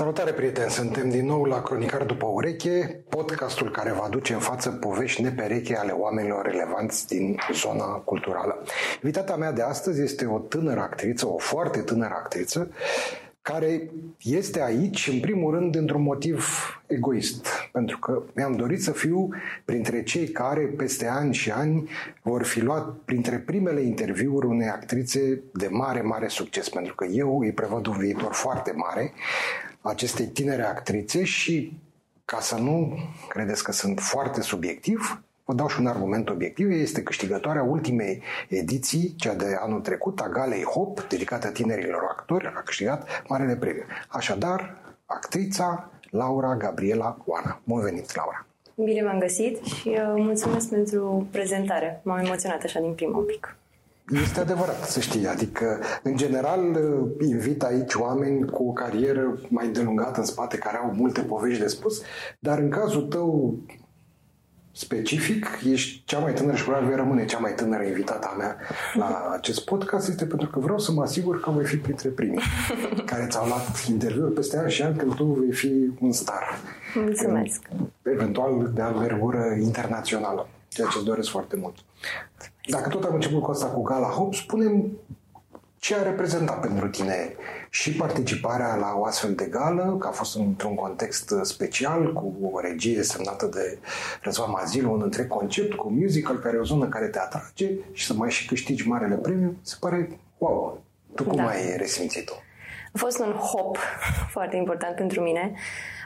[0.00, 4.70] Salutare prieteni, suntem din nou la Cronicar după ureche, podcastul care va aduce în față
[4.70, 8.62] povești nepereche ale oamenilor relevanți din zona culturală.
[9.02, 12.70] Invitata mea de astăzi este o tânără actriță, o foarte tânără actriță,
[13.42, 13.90] care
[14.22, 16.46] este aici, în primul rând, dintr-un motiv
[16.86, 17.46] egoist.
[17.72, 19.28] Pentru că mi-am dorit să fiu
[19.64, 21.88] printre cei care, peste ani și ani,
[22.22, 26.68] vor fi luat printre primele interviuri unei actrițe de mare, mare succes.
[26.68, 29.12] Pentru că eu îi prevăd un viitor foarte mare
[29.80, 31.78] acestei tinere actrițe și,
[32.24, 32.98] ca să nu
[33.28, 36.70] credeți că sunt foarte subiectiv, Vă dau și un argument obiectiv.
[36.70, 42.62] Este câștigătoarea ultimei ediții, cea de anul trecut, a Galei Hop, dedicată tinerilor actori, a
[42.64, 43.82] câștigat Marele Premiu.
[44.08, 47.60] Așadar, actrița Laura Gabriela Oana.
[47.64, 48.46] Bun venit, Laura!
[48.74, 52.00] Bine v-am găsit și uh, mulțumesc pentru prezentare.
[52.02, 53.56] M-am emoționat așa din prima un pic.
[54.12, 55.26] Este adevărat, să știi.
[55.26, 60.76] Adică, în general, uh, invit aici oameni cu o carieră mai delungată în spate, care
[60.76, 62.02] au multe povești de spus,
[62.38, 63.58] dar în cazul tău
[64.72, 68.56] specific, ești cea mai tânără și probabil vei rămâne cea mai tânără invitată a mea
[68.94, 72.40] la acest podcast, este pentru că vreau să mă asigur că voi fi printre primii
[73.04, 76.58] care ți-au luat interviuri peste ani și ani când tu vei fi un star.
[76.94, 77.62] Mulțumesc.
[78.02, 81.76] Eventual de alvergură internațională, ceea ce îți doresc foarte mult.
[82.68, 84.98] Dacă tot am început cu asta cu Gala Hope, spunem
[85.78, 87.34] ce a reprezentat pentru tine
[87.70, 92.60] și participarea la o astfel de gală, că a fost într-un context special, cu o
[92.60, 93.78] regie semnată de
[94.22, 98.06] Răzvan Mazilu, un întreg concept, cu musical, care e o zonă care te atrage și
[98.06, 100.82] să mai și câștigi marele premiu, se pare wow.
[101.14, 101.46] Tu cum da.
[101.46, 102.34] ai resimțit-o?
[102.92, 103.76] A fost un hop
[104.34, 105.52] foarte important pentru mine.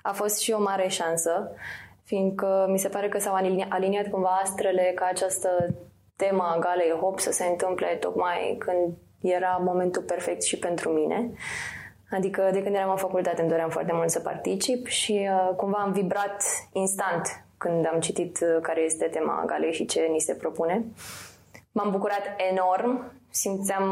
[0.03, 1.51] A fost și o mare șansă,
[2.05, 3.35] fiindcă mi se pare că s-au
[3.69, 5.75] aliniat cumva astrele ca această
[6.17, 11.31] tema galei hop să se întâmple tocmai când era momentul perfect și pentru mine.
[12.11, 15.79] Adică de când eram în facultate îmi doream foarte mult să particip și uh, cumva
[15.79, 20.35] am vibrat instant când am citit uh, care este tema galei și ce ni se
[20.35, 20.85] propune.
[21.73, 23.85] M-am bucurat enorm, simțeam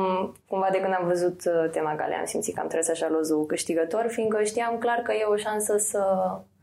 [0.48, 3.46] cumva de când am văzut uh, tema galei, am simțit că am trebuit să-și alozul
[3.46, 6.04] câștigător, fiindcă știam clar că e o șansă să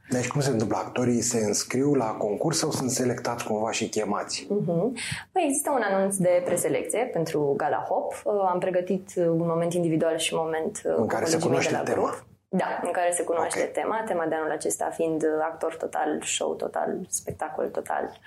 [0.09, 0.77] deci cum se întâmplă?
[0.77, 4.43] Actorii se înscriu la concurs sau sunt selectați cumva și chemați?
[4.43, 4.91] Uh-huh.
[5.31, 8.21] Păi există un anunț de preselecție pentru Gala Hop.
[8.23, 11.79] Uh, am pregătit un moment individual și un moment uh, în care se cunoaște la
[11.79, 12.01] tema.
[12.01, 12.27] Grup.
[12.51, 13.71] Da, în care se cunoaște okay.
[13.71, 14.03] tema.
[14.05, 18.19] Tema de anul acesta fiind uh, actor total, show total, spectacol total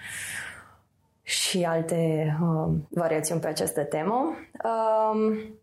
[1.23, 4.35] și alte uh, variațiuni pe această temă.
[4.65, 5.61] Um,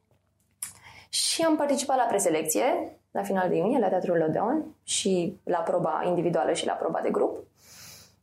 [1.09, 6.01] și am participat la preselecție la final de iunie la Teatrul Odeon și la proba
[6.05, 7.47] individuală și la proba de grup.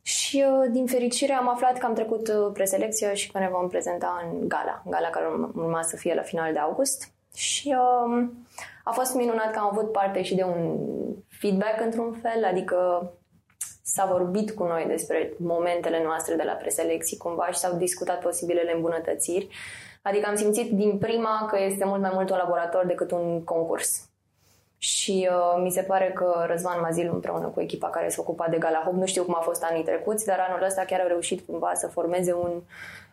[0.01, 3.67] Și uh, din fericire am aflat că am trecut uh, preselecția și că ne vom
[3.67, 7.11] prezenta în gala, gala care urma să fie la final de august.
[7.35, 8.27] Și uh,
[8.83, 10.77] a fost minunat că am avut parte și de un
[11.27, 13.11] feedback într-un fel, adică
[13.83, 18.73] s-a vorbit cu noi despre momentele noastre de la preselecții cumva și s-au discutat posibilele
[18.73, 19.47] îmbunătățiri.
[20.01, 24.06] Adică am simțit din prima că este mult mai mult un laborator decât un concurs.
[24.77, 28.57] Și uh, mi se pare că Răzvan Mazil împreună cu echipa care se ocupa de
[28.57, 31.45] Gala Hop, nu știu cum a fost anii trecuți, dar anul ăsta chiar au reușit
[31.45, 32.61] cumva să formeze un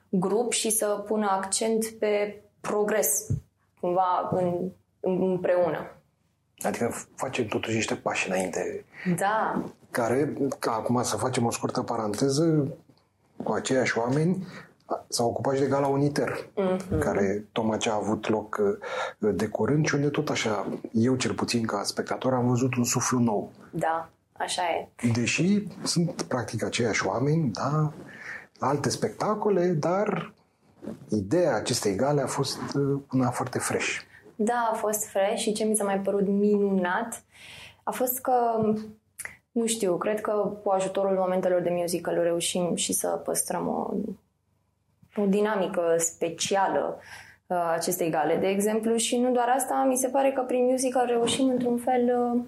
[0.09, 3.27] grup și să pună accent pe progres,
[3.81, 4.71] cumva în,
[5.01, 5.91] împreună.
[6.63, 8.85] Adică facem totuși niște pași înainte.
[9.17, 9.63] Da.
[9.91, 12.77] Care, ca acum să facem o scurtă paranteză,
[13.43, 14.47] cu aceiași oameni,
[15.09, 16.99] s-a ocupat și de Gala Uniter, mm-hmm.
[16.99, 21.35] care tocmai ce a avut loc uh, de curând și unde tot așa, eu cel
[21.35, 23.51] puțin ca spectator am văzut un suflu nou.
[23.71, 25.09] Da, așa e.
[25.13, 27.93] Deși sunt practic aceiași oameni, da,
[28.59, 30.33] alte spectacole, dar
[31.09, 34.01] ideea acestei gale a fost uh, una foarte fresh.
[34.37, 37.25] Da, a fost fresh și ce mi s-a mai părut minunat
[37.85, 38.33] a fost că
[39.51, 40.33] nu știu, cred că
[40.63, 43.95] cu ajutorul momentelor de musical reușim și să păstrăm o
[45.17, 46.99] o dinamică specială
[47.47, 51.07] uh, acestei gale, de exemplu, și nu doar asta, mi se pare că prin musical
[51.07, 52.41] reușim într-un fel uh,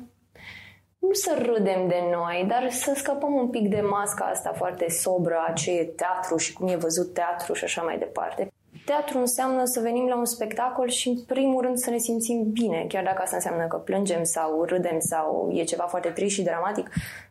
[0.99, 5.45] nu să râdem de noi, dar să scăpăm un pic de masca asta foarte sobră
[5.49, 8.51] a ce e teatru și cum e văzut teatru și așa mai departe.
[8.85, 12.85] Teatru înseamnă să venim la un spectacol și în primul rând să ne simțim bine,
[12.89, 16.91] chiar dacă asta înseamnă că plângem sau râdem sau e ceva foarte trist și dramatic,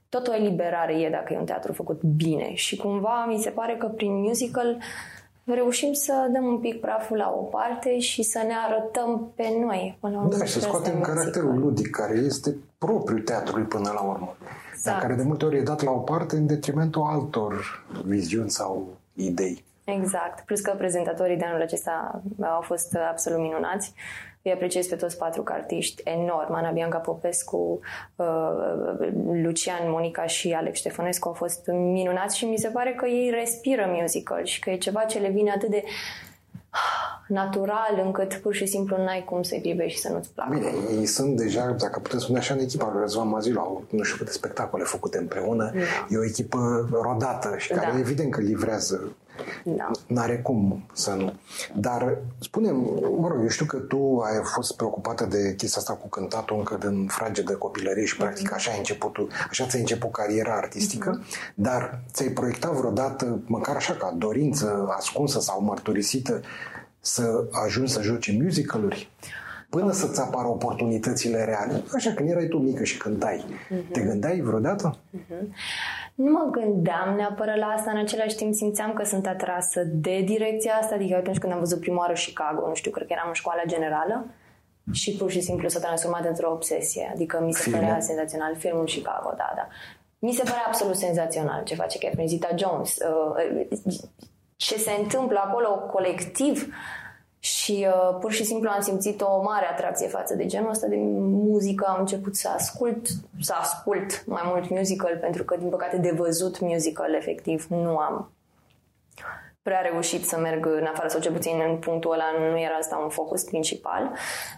[0.10, 3.76] tot o eliberare e dacă e un teatru făcut bine și cumva mi se pare
[3.76, 4.84] că prin musical uh,
[5.54, 9.98] reușim să dăm un pic praful la o parte și să ne arătăm pe noi.
[10.00, 14.36] Până da, și să scoatem caracterul ludic, care este propriul teatrului până la urmă,
[14.74, 14.84] exact.
[14.84, 18.88] dar care de multe ori e dat la o parte în detrimentul altor viziuni sau
[19.14, 19.64] idei.
[19.84, 20.46] Exact.
[20.46, 23.94] Plus că prezentatorii de anul acesta au fost absolut minunați.
[24.46, 26.54] Îi apreciez pe toți patru cartiști enorm.
[26.54, 27.80] Ana Bianca Popescu,
[28.16, 28.26] uh,
[29.44, 33.86] Lucian, Monica și Alex Ștefănescu au fost minunați și mi se pare că ei respiră
[34.02, 35.84] musical și că e ceva ce le vine atât de
[37.28, 40.50] natural încât pur și simplu n-ai cum să-i privești și să nu-ți placă.
[40.54, 44.04] Bine, ei sunt deja, dacă putem spune așa, în echipa lui Răzvan Mazilu, au nu
[44.04, 45.72] știu câte spectacole făcute împreună.
[45.74, 45.80] Da.
[46.10, 48.00] E o echipă rodată și care da.
[48.00, 49.16] evident că livrează
[49.64, 49.92] da.
[50.08, 51.34] N-are cum să nu.
[51.74, 52.76] Dar spunem,
[53.20, 56.78] mă rog, eu știu că tu ai fost preocupată de chestia asta cu cântatul încă
[56.88, 59.16] din frage de copilărie și practic așa ai început,
[59.50, 61.54] așa ți-ai început cariera artistică, mm-hmm.
[61.54, 66.42] dar ți-ai proiectat vreodată, măcar așa ca dorință ascunsă sau mărturisită,
[67.00, 69.12] să ajungi să joci musicaluri?
[69.76, 71.84] Până să-ți apară oportunitățile reale.
[71.96, 73.92] Așa, când erai tu mică și cântai, uh-huh.
[73.92, 74.98] te gândeai vreodată?
[75.18, 75.44] Uh-huh.
[76.16, 80.74] Nu mă gândeam neapărat la asta, în același timp simțeam că sunt atrasă de direcția
[80.82, 83.34] asta, adică atunci când am văzut prima oară Chicago, nu știu, cred că eram în
[83.34, 84.26] școala generală,
[84.92, 87.12] și pur și simplu s-a transformat într-o obsesie.
[87.14, 87.80] Adică mi se Filmul.
[87.80, 89.68] părea senzațional filmul Chicago, da, da.
[90.20, 92.98] Mi se părea absolut senzațional ce face Catherine Zeta-Jones.
[92.98, 93.68] Uh,
[94.56, 96.74] ce se întâmplă acolo colectiv
[97.46, 100.96] și uh, pur și simplu am simțit o mare atracție față de genul ăsta de
[101.20, 101.86] muzică.
[101.88, 103.08] Am început să ascult,
[103.42, 108.32] să ascult mai mult musical, pentru că, din păcate, de văzut musical, efectiv, nu am
[109.62, 113.00] prea reușit să merg în afară, sau cel puțin în punctul ăla nu era asta
[113.04, 114.12] un focus principal.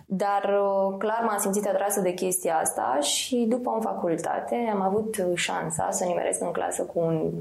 [0.06, 5.24] Dar uh, clar m-am simțit atrasă de chestia asta și după în facultate am avut
[5.34, 7.32] șansa să nimeresc în clasă cu un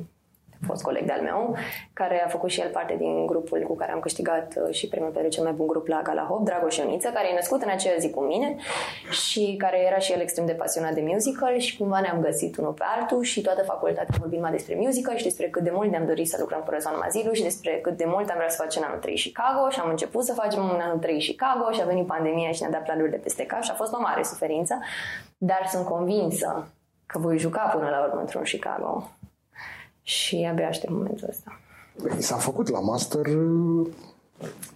[0.66, 1.56] fost coleg de-al meu,
[1.92, 5.12] care a făcut și el parte din grupul cu care am câștigat uh, și premiul
[5.12, 7.94] pentru cel mai bun grup la Gala Hop, Dragoș Ioniță, care e născut în aceea
[7.98, 8.56] zi cu mine
[9.10, 12.72] și care era și el extrem de pasionat de musical și cumva ne-am găsit unul
[12.72, 16.06] pe altul și toată facultatea vorbim mai despre musical și despre cât de mult ne-am
[16.06, 18.82] dorit să lucrăm cu Răzvan Mazilu și despre cât de mult am vrea să facem
[18.82, 21.84] în anul 3 Chicago și am început să facem în anul 3 Chicago și a
[21.84, 24.78] venit pandemia și ne-a dat planurile peste cap și a fost o mare suferință,
[25.38, 26.68] dar sunt convinsă
[27.06, 29.10] că voi juca până la urmă într-un Chicago
[30.06, 31.60] și abia aștept momentul ăsta.
[32.02, 33.86] Păi, s-a făcut la master uh,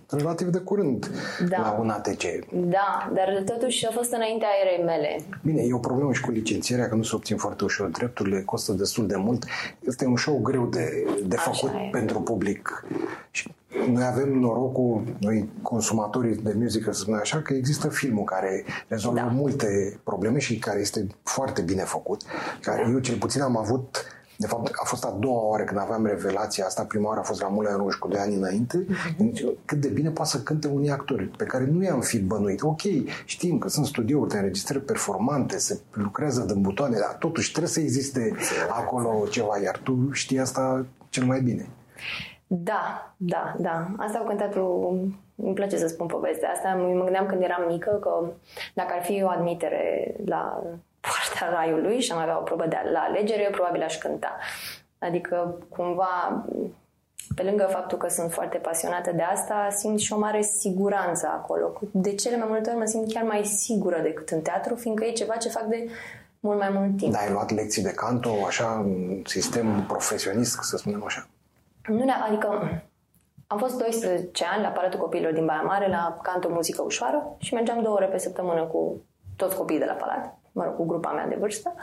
[0.08, 1.10] relativ de curând
[1.48, 1.58] da.
[1.58, 2.22] la un ATC.
[2.52, 5.20] Da, dar totuși a fost înaintea erei mele.
[5.42, 7.88] Bine, e o problemă și cu licențierea, că nu se obțin foarte ușor.
[7.88, 9.44] Drepturile costă destul de mult.
[9.80, 11.88] Este un show greu de, de făcut e.
[11.92, 12.84] pentru public.
[13.30, 13.54] Și
[13.90, 19.18] noi avem norocul, noi consumatorii de muzică, să spunem așa, că există filmul care rezolvă
[19.18, 19.24] da.
[19.24, 22.22] multe probleme și care este foarte bine făcut.
[22.60, 22.90] Care da.
[22.90, 24.04] eu cel puțin am avut
[24.40, 26.84] de fapt, a fost a doua oară când aveam revelația asta.
[26.84, 28.84] Prima oară a fost la Moulin Rouge cu doi ani înainte.
[28.84, 29.64] Uh-huh.
[29.64, 32.62] Cât de bine poate să cânte unii actori pe care nu i-am fi bănuit.
[32.62, 32.80] Ok,
[33.24, 37.80] știm că sunt studiouri de înregistrări performante, se lucrează din butoane, dar totuși trebuie să
[37.80, 38.34] existe
[38.68, 41.68] acolo ceva, iar tu știi asta cel mai bine.
[42.46, 43.94] Da, da, da.
[43.96, 44.54] Asta au cântat
[45.34, 46.74] îmi place să spun povestea asta.
[46.74, 48.32] Mă gândeam când eram mică că
[48.74, 50.62] dacă ar fi o admitere la
[51.40, 54.36] poarta raiului și am avea o probă de la alegere, eu probabil aș cânta.
[54.98, 56.44] Adică, cumva,
[57.34, 61.80] pe lângă faptul că sunt foarte pasionată de asta, simt și o mare siguranță acolo.
[61.90, 65.12] De cele mai multe ori mă simt chiar mai sigură decât în teatru, fiindcă e
[65.12, 65.88] ceva ce fac de
[66.40, 67.12] mult mai mult timp.
[67.12, 71.26] Da, ai luat lecții de canto, așa, în sistem profesionist, să spunem așa?
[71.86, 72.80] Nu, adică
[73.46, 77.54] am fost 12 ani la Palatul Copiilor din Baia Mare, la canto muzică ușoară și
[77.54, 79.00] mergeam două ore pe săptămână cu
[79.36, 81.74] toți copiii de la palat mă rog, cu grupa mea de vârstă.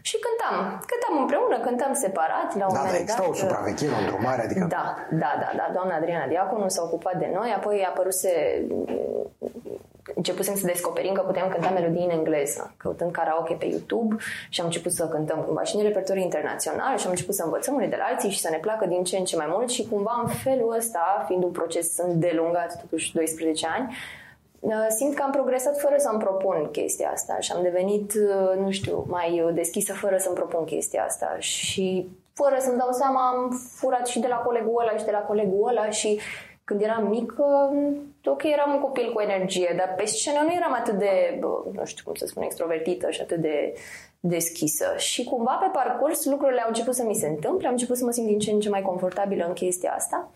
[0.00, 0.56] Și cântam.
[0.90, 4.64] Cântam împreună, cântam separat la un da, moment da, exista o supraveghere, o îndrumare, adică...
[4.76, 5.66] Da, da, da, da.
[5.72, 8.32] Doamna Adriana Diaconu s-a ocupat de noi, apoi a apăruse
[10.14, 14.16] începusem să descoperim că puteam cânta melodii în engleză, căutând karaoke pe YouTube
[14.48, 17.74] și am început să cântăm cumva și în repertoriu internațional și am început să învățăm
[17.74, 19.86] unii de la alții și să ne placă din ce în ce mai mult și
[19.90, 24.26] cumva în felul ăsta, fiind un proces îndelungat, totuși 12 ani, Uh,
[24.88, 29.04] simt că am progresat fără să-mi propun chestia asta și am devenit, uh, nu știu,
[29.08, 34.18] mai deschisă fără să-mi propun chestia asta și fără să-mi dau seama am furat și
[34.20, 36.20] de la colegul ăla și de la colegul ăla și
[36.64, 37.44] când eram mică,
[38.24, 41.38] ok, eram un copil cu energie, dar pe scenă nu eram atât de,
[41.72, 43.74] nu știu cum să spun, extrovertită și atât de
[44.20, 44.94] deschisă.
[44.96, 48.10] Și cumva pe parcurs lucrurile au început să mi se întâmple, am început să mă
[48.10, 50.30] simt din ce în ce mai confortabilă în chestia asta.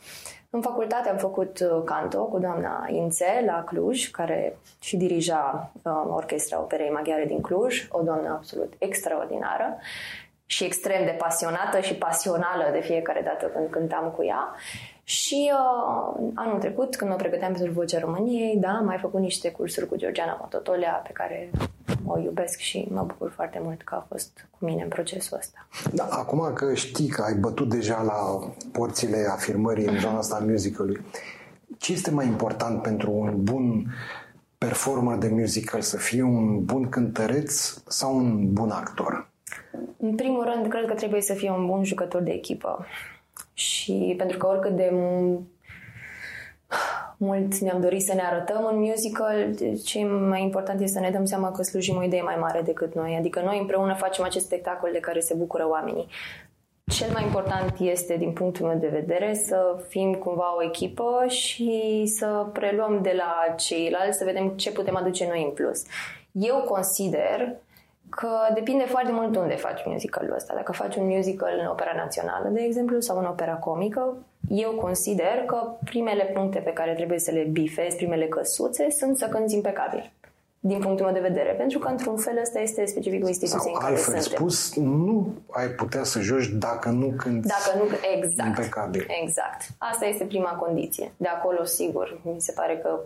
[0.55, 5.93] În facultate am făcut uh, canto cu doamna Ințe la Cluj, care și dirija uh,
[6.07, 9.77] Orchestra Operei Maghiare din Cluj, o doamnă absolut extraordinară
[10.47, 14.55] și extrem de pasionată și pasională de fiecare dată când cântam cu ea.
[15.05, 19.51] Și uh, anul trecut, când mă pregăteam pentru Vocea României, da, am mai făcut niște
[19.51, 21.51] cursuri cu Georgiana Mototolea, pe care
[22.07, 25.67] o iubesc și mă bucur foarte mult că a fost cu mine în procesul ăsta.
[25.93, 31.01] Da, acum că știi că ai bătut deja la porțile afirmării în zona asta musicalului,
[31.79, 33.87] ce este mai important pentru un bun
[34.59, 39.31] performer de musical, să fie un bun cântăreț sau un bun actor?
[39.97, 42.87] În primul rând, cred că trebuie să fie un bun jucător de echipă.
[43.63, 44.91] Și pentru că oricât de
[47.17, 49.55] mult ne-am dorit să ne arătăm în musical,
[49.85, 52.95] ce mai important este să ne dăm seama că slujim o idee mai mare decât
[52.95, 53.17] noi.
[53.19, 56.07] Adică noi împreună facem acest spectacol de care se bucură oamenii.
[56.87, 62.03] Cel mai important este, din punctul meu de vedere, să fim cumva o echipă și
[62.07, 65.83] să preluăm de la ceilalți, să vedem ce putem aduce noi în plus.
[66.33, 67.57] Eu consider
[68.17, 70.55] că depinde foarte mult unde faci musicalul ăsta.
[70.55, 74.17] Dacă faci un musical în opera națională, de exemplu, sau în opera comică,
[74.49, 79.27] eu consider că primele puncte pe care trebuie să le bifezi, primele căsuțe, sunt să
[79.27, 80.13] cânti impecabil
[80.65, 83.79] din punctul meu de vedere, pentru că într-un fel ăsta este specificul instituției Sau în
[83.79, 84.39] care altfel suntem.
[84.39, 87.85] spus, nu ai putea să joci dacă nu cânti dacă nu,
[88.17, 89.07] exact, impecabil.
[89.23, 89.61] Exact.
[89.79, 91.13] Asta este prima condiție.
[91.17, 93.01] De acolo, sigur, mi se pare că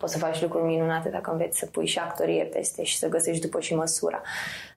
[0.00, 3.40] poți să faci lucruri minunate dacă înveți să pui și actorie peste și să găsești
[3.40, 4.20] după și măsura.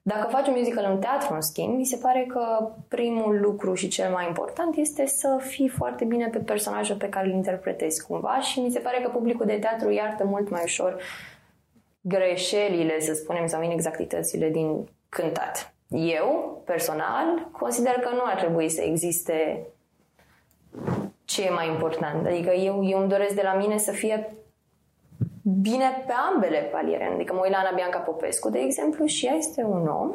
[0.02, 3.88] Dacă faci un musical în teatru, în schimb, mi se pare că primul lucru și
[3.88, 8.40] cel mai important este să fii foarte bine pe personajul pe care îl interpretezi cumva
[8.40, 11.02] și mi se pare că publicul de teatru iartă mult mai ușor
[12.00, 15.74] greșelile, să spunem, sau inexactitățile din cântat.
[15.88, 19.66] Eu, personal, consider că nu ar trebui să existe
[21.24, 22.26] ce e mai important.
[22.26, 24.34] Adică eu, eu îmi doresc de la mine să fie
[25.44, 27.10] bine pe ambele paliere.
[27.14, 30.14] Adică mă uit la Ana Bianca Popescu, de exemplu, și ea este un om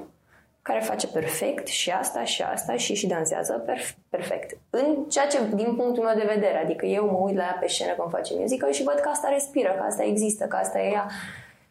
[0.62, 4.58] care face perfect și asta și asta și și dansează perf- perfect.
[4.70, 7.68] În ceea ce, din punctul meu de vedere, adică eu mă uit la ea pe
[7.68, 10.92] scenă când face muzică și văd că asta respiră, că asta există, că asta e
[10.92, 11.08] ea.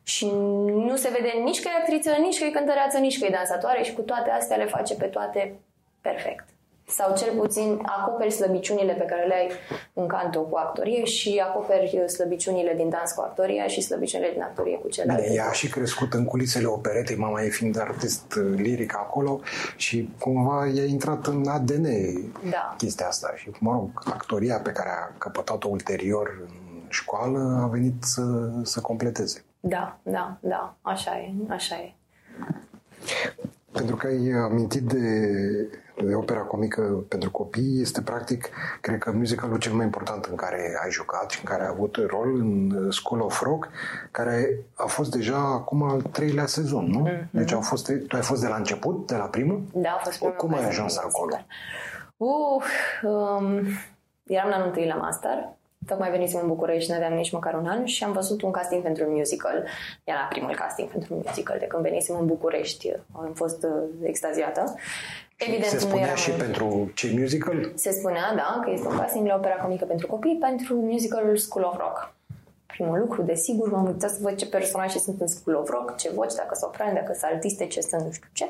[0.02, 0.26] Și
[0.66, 3.82] nu se vede nici că e actriță, nici că e cântăreață, nici că e dansatoare
[3.82, 5.54] și cu toate astea le face pe toate
[6.00, 6.44] perfect
[6.88, 9.50] sau cel puțin acoperi slăbiciunile pe care le ai
[9.92, 14.76] în canto cu actorie și acoperi slăbiciunile din dans cu actoria și slăbiciunile din actorie
[14.78, 15.22] cu celelalte.
[15.22, 19.40] Bine, ea a și crescut în culisele operetei, mama e fiind artist liric acolo
[19.76, 21.86] și cumva i-a intrat în ADN
[22.50, 22.74] da.
[22.76, 28.02] chestia asta și, mă rog, actoria pe care a căpătat-o ulterior în școală a venit
[28.02, 28.22] să,
[28.62, 29.44] să completeze.
[29.60, 31.92] Da, da, da, așa e, așa e.
[33.72, 35.68] Pentru că ai amintit de de
[36.14, 38.48] opera comică pentru copii este practic,
[38.80, 41.96] cred că musicalul cel mai important în care ai jucat și în care ai avut
[42.06, 43.68] rol în School of Rock,
[44.10, 47.08] care a fost deja acum al treilea sezon, nu?
[47.08, 47.30] Mm-hmm.
[47.30, 49.62] Deci au fost, tu ai fost de la început, de la primul?
[49.72, 50.36] Da, a fost primul.
[50.36, 51.36] Cum ai ajuns acolo?
[52.16, 52.62] Uh,
[53.02, 53.62] um,
[54.26, 55.57] eram la anul întâi la master
[55.88, 58.82] Tocmai venisem în București, nu aveam nici măcar un an și am văzut un casting
[58.82, 59.64] pentru un musical.
[60.04, 62.92] Era primul casting pentru un musical de când venisem în București.
[63.12, 63.70] Am fost uh,
[64.02, 64.74] extaziată.
[65.36, 66.36] Evident, se spunea și un...
[66.36, 67.72] pentru ce musical?
[67.74, 71.64] Se spunea, da, că este un casting la opera comică pentru copii pentru musicalul School
[71.64, 72.12] of Rock.
[72.66, 76.10] Primul lucru, desigur, m-am uitat să văd ce personaje sunt în School of Rock, ce
[76.14, 78.46] voci, dacă soprani, dacă sunt artiste, ce sunt, nu știu ce.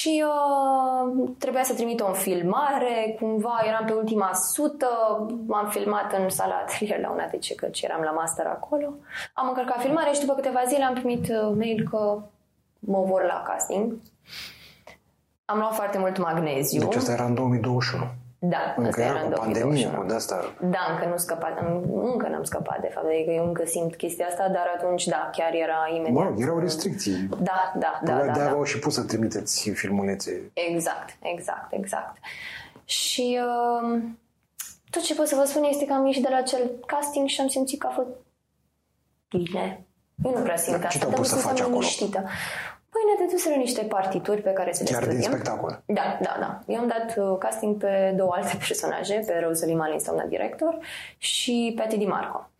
[0.00, 4.86] Și uh, trebuia să trimit o filmare, cumva eram pe ultima sută,
[5.46, 8.94] m-am filmat în sala atelier la un ATC, că eram la master acolo.
[9.34, 12.22] Am încărcat filmare și după câteva zile am primit uh, mail că
[12.78, 13.98] mă vor la casting.
[15.44, 16.80] Am luat foarte mult magneziu.
[16.80, 18.04] Deci asta era în 2021.
[18.42, 20.54] Da, încă era cu pandemie, cu de asta.
[20.60, 24.48] Da, încă nu scăpat, încă n-am scăpat de fapt, adică eu încă simt chestia asta,
[24.48, 26.12] dar atunci, da, chiar era imediat.
[26.12, 27.28] Mă rog, erau restricții.
[27.40, 28.12] Da, da, da.
[28.16, 30.50] Da, de da, și pus să trimiteți filmulețe.
[30.52, 32.16] Exact, exact, exact.
[32.84, 34.00] Și uh,
[34.90, 37.40] tot ce pot să vă spun este că am ieșit de la acel casting și
[37.40, 38.08] am simțit că a fost
[39.28, 39.84] bine.
[40.24, 41.78] Eu nu prea simt da, asta, dar să faci acolo?
[41.78, 42.28] Liniștită.
[43.02, 45.20] Păi ne deduseră niște partituri pe care să le Chiar studiem.
[45.20, 45.82] din spectacol?
[45.86, 46.58] Da, da, da.
[46.66, 50.78] Eu am dat uh, casting pe două alte personaje, pe Rosalie Malin, doamna director,
[51.18, 52.50] și Patty DiMarco.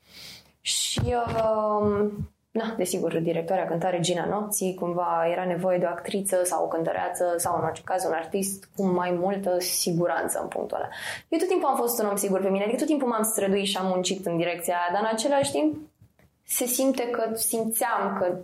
[0.60, 2.10] Și, uh,
[2.50, 7.34] na, desigur, directoarea cântare Gina Nopții, cumva era nevoie de o actriță sau o cântăreață
[7.36, 10.88] sau, în orice caz, un artist cu mai multă siguranță în punctul ăla.
[11.28, 13.66] Eu tot timpul am fost un om sigur pe mine, adică tot timpul m-am străduit
[13.66, 15.76] și am muncit în direcția aia, dar în același timp
[16.46, 18.36] se simte că simțeam că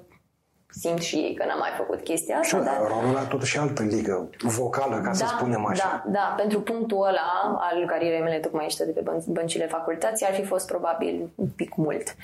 [0.70, 2.56] simt și ei că n-am mai făcut chestia asta.
[2.56, 2.76] Și dar...
[2.78, 6.02] rolul ăla totuși altă ligă vocală, ca da, să spunem așa.
[6.06, 10.35] Da, da, pentru punctul ăla al carierei mele tocmai ăștia de pe băncile facultății ar
[10.35, 12.16] fi fost probabil un pic mult.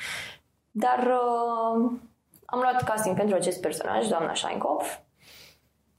[0.70, 1.90] Dar uh,
[2.44, 4.96] am luat casting pentru acest personaj, doamna Shainkopf,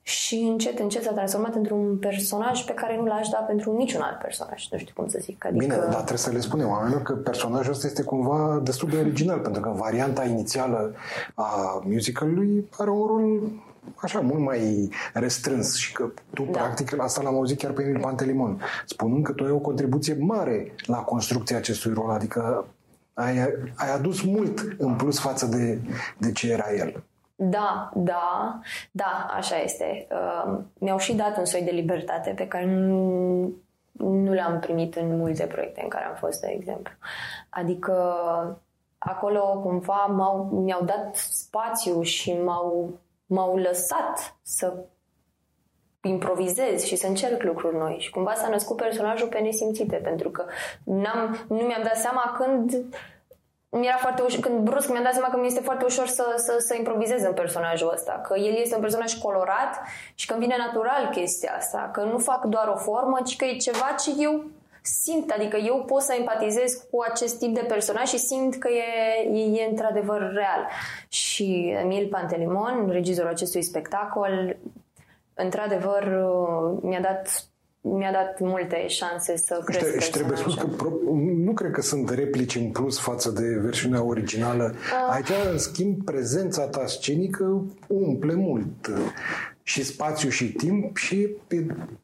[0.03, 4.19] și încet, încet s-a transformat într-un personaj pe care nu l-aș da pentru niciun alt
[4.19, 4.67] personaj.
[4.71, 5.45] Nu știu cum să zic.
[5.45, 5.65] Adică...
[5.65, 9.39] Bine, dar trebuie să le spunem oamenilor că personajul ăsta este cumva destul de original,
[9.39, 10.93] pentru că varianta inițială
[11.33, 13.41] a musicalului are un rol
[13.95, 16.59] așa, mult mai restrâns și că tu, da.
[16.59, 20.75] practic, asta l-am auzit chiar pe Emil Pantelimon, spunând că tu ai o contribuție mare
[20.85, 22.65] la construcția acestui rol, adică
[23.13, 23.39] ai,
[23.75, 25.79] ai adus mult în plus față de,
[26.17, 27.03] de ce era el.
[27.35, 28.59] Da, da,
[28.91, 30.07] da, așa este.
[30.11, 33.53] Uh, mi-au și dat un soi de libertate pe care nu,
[33.91, 36.93] nu l-am primit în multe proiecte în care am fost, de exemplu.
[37.49, 37.93] Adică
[38.97, 44.73] acolo cumva m-au, mi-au dat spațiu și m-au, m-au lăsat să
[46.01, 47.97] improvizez și să încerc lucruri noi.
[47.99, 50.45] Și cumva s-a născut personajul pe nesimțite, pentru că
[50.83, 52.85] n-am, nu mi-am dat seama când
[53.79, 56.33] mi era foarte ușor, când brusc mi-am dat seama că mi este foarte ușor să,
[56.37, 59.81] să, să improvizez în personajul ăsta, că el este un personaj colorat
[60.15, 63.45] și că îmi vine natural chestia asta, că nu fac doar o formă, ci că
[63.45, 64.43] e ceva ce eu
[64.81, 69.29] simt, adică eu pot să empatizez cu acest tip de personaj și simt că e,
[69.39, 70.67] e, e într-adevăr real.
[71.07, 74.57] Și Emil Pantelimon, regizorul acestui spectacol,
[75.33, 76.03] într-adevăr
[76.81, 77.47] mi-a dat
[77.85, 80.89] mi-a dat multe șanse să cresc Și trebuie spus că pro,
[81.53, 84.73] nu cred că sunt replici în plus față de versiunea originală.
[84.73, 85.13] Uh.
[85.13, 88.91] Aici, în schimb, prezența ta scenică umple mult
[89.63, 91.29] și spațiu și timp și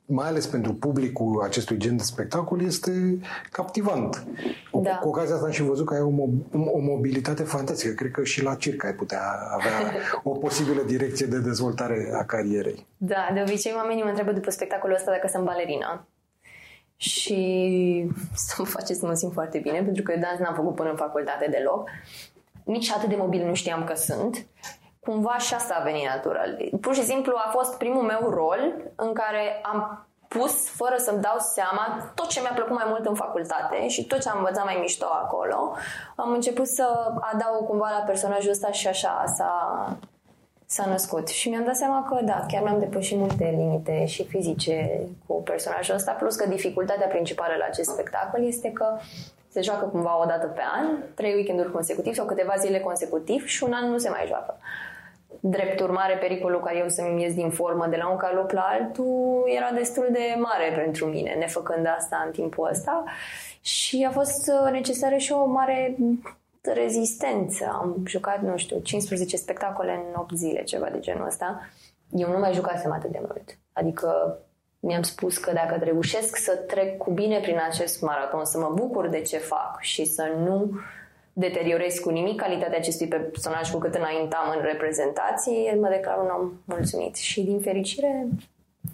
[0.05, 3.19] mai ales pentru publicul acestui gen de spectacol este
[3.51, 4.27] captivant.
[4.83, 4.95] Da.
[4.95, 6.11] Cu ocazia asta am și văzut că ai o,
[6.71, 7.93] o mobilitate fantastică.
[7.93, 12.85] Cred că și la circ ai putea avea o posibilă direcție de dezvoltare a carierei.
[12.97, 16.07] Da, de obicei oamenii mă întreabă după spectacolul ăsta dacă sunt balerina.
[16.99, 17.37] Și
[18.47, 20.89] să mă face să mă simt foarte bine, pentru că eu dans n-am făcut până
[20.89, 21.89] în facultate deloc.
[22.63, 24.45] Nici atât de mobil nu știam că sunt
[24.99, 26.57] cumva și asta a venit natural.
[26.81, 31.37] Pur și simplu a fost primul meu rol în care am pus, fără să-mi dau
[31.37, 34.77] seama, tot ce mi-a plăcut mai mult în facultate și tot ce am învățat mai
[34.79, 35.75] mișto acolo,
[36.15, 39.53] am început să adaug cumva la personajul ăsta și așa s-a,
[40.71, 41.27] s-a născut.
[41.27, 45.95] Și mi-am dat seama că, da, chiar mi-am depășit multe limite și fizice cu personajul
[45.95, 48.97] ăsta, plus că dificultatea principală la acest spectacol este că
[49.47, 53.63] se joacă cumva o dată pe an, trei weekenduri consecutiv sau câteva zile consecutiv și
[53.63, 54.57] un an nu se mai joacă.
[55.39, 59.43] Drept urmare, pericolul ca eu să-mi ies din formă de la un calop la altul
[59.55, 63.03] era destul de mare pentru mine, nefăcând asta în timpul ăsta
[63.61, 65.95] și a fost necesară și o mare
[66.61, 67.65] rezistență.
[67.81, 71.59] Am jucat, nu știu, 15 spectacole în 8 zile, ceva de genul ăsta.
[72.11, 73.57] Eu nu mai jucasem atât de mult.
[73.73, 74.39] Adică
[74.79, 79.07] mi-am spus că dacă reușesc să trec cu bine prin acest maraton, să mă bucur
[79.07, 80.71] de ce fac și să nu
[81.33, 86.51] deteriorez cu nimic calitatea acestui personaj cu cât înaintam în reprezentații, mă declar un om
[86.65, 87.15] mulțumit.
[87.15, 88.27] Și din fericire,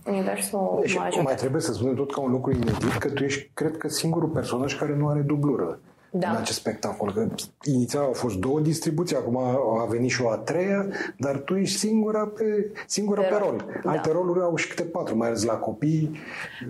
[0.06, 1.24] Universul și m-a ajutat.
[1.24, 4.30] mai trebuie să spunem tot ca un lucru inedit că tu ești, cred că, singurul
[4.30, 5.80] personaj care nu are dublură
[6.18, 6.30] da.
[6.30, 7.14] în acest spectacol.
[7.14, 7.28] Că
[7.64, 9.38] inițial au fost două distribuții, acum
[9.82, 13.66] a venit și o a treia, dar tu ești singura pe, singura pe, pe rol.
[13.84, 13.92] Da.
[13.92, 16.18] Alte roluri au și câte patru, mai ales la copii.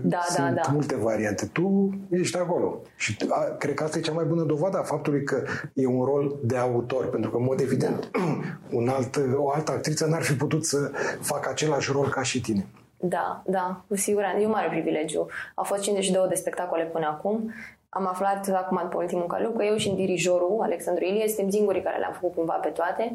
[0.04, 0.72] Da, da sunt da, da.
[0.72, 1.46] multe variante.
[1.46, 2.82] Tu ești acolo.
[2.96, 6.04] Și a, cred că asta e cea mai bună dovadă a faptului că e un
[6.04, 8.12] rol de autor, pentru că, în mod evident,
[8.80, 12.68] un alt, o altă actriță n-ar fi putut să facă același rol ca și tine.
[13.08, 14.42] Da, da, cu siguranță.
[14.42, 15.28] E un mare privilegiu.
[15.56, 17.54] Au fost 52 de spectacole până acum
[17.98, 21.98] am aflat acum după ultimul calu că eu și dirijorul, Alexandru Ilie, suntem singurii care
[21.98, 23.12] le-am făcut cumva pe toate,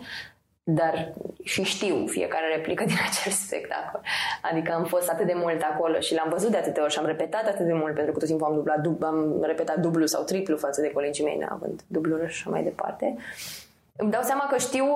[0.62, 1.12] dar
[1.42, 4.00] și știu fiecare replică din acel spectacol.
[4.50, 7.06] Adică am fost atât de mult acolo și l-am văzut de atâtea ori și am
[7.06, 10.22] repetat atât de mult pentru că tot timpul am, dublat, dub, am repetat dublu sau
[10.22, 13.14] triplu față de colegii mei neavând dublu și așa mai departe.
[13.16, 13.22] Uh,
[14.00, 14.86] îmi dau seama că știu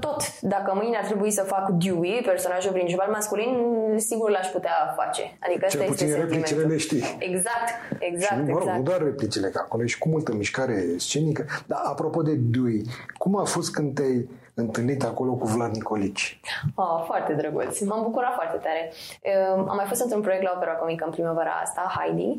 [0.00, 0.40] tot.
[0.40, 3.50] Dacă mâine ar trebui să fac Dewey, personajul principal masculin,
[3.96, 5.36] sigur l-aș putea face.
[5.40, 7.16] Adică Cel puțin este replicile le știi.
[7.18, 8.76] Exact, exact, și, mă rog, exact.
[8.76, 11.44] Nu doar replicile, că acolo și cu multă mișcare scenică.
[11.66, 12.82] Dar apropo de Dewey,
[13.18, 16.40] cum a fost când te-ai întâlnit acolo cu Vlad Nicolici?
[16.74, 17.80] Oh, foarte drăguț.
[17.80, 18.92] M-am bucurat foarte tare.
[19.22, 22.38] Uh, am mai fost într-un proiect la opera comică în primăvara asta, Heidi,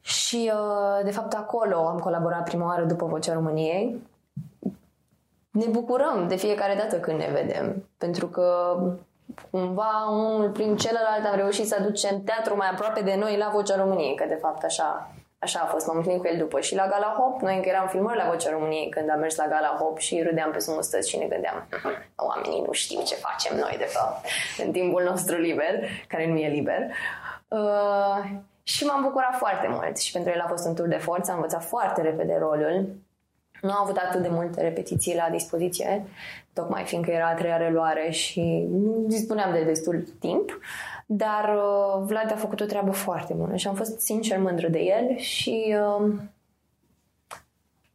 [0.00, 4.00] și uh, de fapt acolo am colaborat prima oară după Vocea României
[5.56, 8.78] ne bucurăm de fiecare dată când ne vedem, pentru că
[9.50, 13.76] cumva unul prin celălalt am reușit să aducem teatru mai aproape de noi la Vocea
[13.76, 15.86] României, că de fapt așa, așa a fost.
[15.86, 18.50] M-am întâlnit cu el după și la Gala Hop, noi încă eram filmări la Vocea
[18.50, 21.66] României când am mers la Gala Hop și râdeam pe sumustăți și ne gândeam
[22.16, 24.26] oamenii nu știu ce facem noi de fapt
[24.64, 26.80] în timpul nostru liber, care nu e liber.
[27.48, 28.24] Uh,
[28.62, 31.36] și m-am bucurat foarte mult și pentru el a fost un tur de forță, am
[31.36, 33.04] învățat foarte repede rolul
[33.62, 36.06] Nu am avut atât de multe repetiții la dispoziție,
[36.52, 40.58] tocmai fiindcă era a treia reluare și nu dispuneam de destul timp,
[41.06, 44.78] dar uh, Vlad a făcut o treabă foarte bună și am fost sincer mândră de
[44.78, 46.12] el și uh,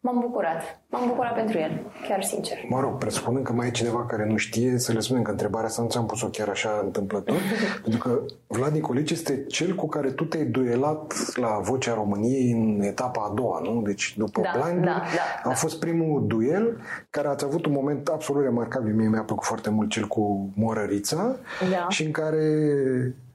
[0.03, 0.79] M-am bucurat.
[0.89, 2.57] M-am bucurat pentru el, chiar sincer.
[2.69, 5.67] Mă rog, presupunând că mai e cineva care nu știe, să le spunem că întrebarea
[5.67, 7.35] asta nu ți-am pus-o chiar așa întâmplător,
[7.83, 12.81] pentru că Vlad Nicolici este cel cu care tu te-ai duelat la Vocea României în
[12.81, 13.81] etapa a doua, nu?
[13.81, 15.01] Deci după da, Blind da, da,
[15.43, 15.53] a da.
[15.53, 16.77] fost primul duel
[17.09, 18.93] care ați avut un moment absolut remarcabil.
[18.93, 21.35] Mie mi-a plăcut foarte mult cel cu Morărița
[21.71, 21.85] Da.
[21.89, 22.45] și în care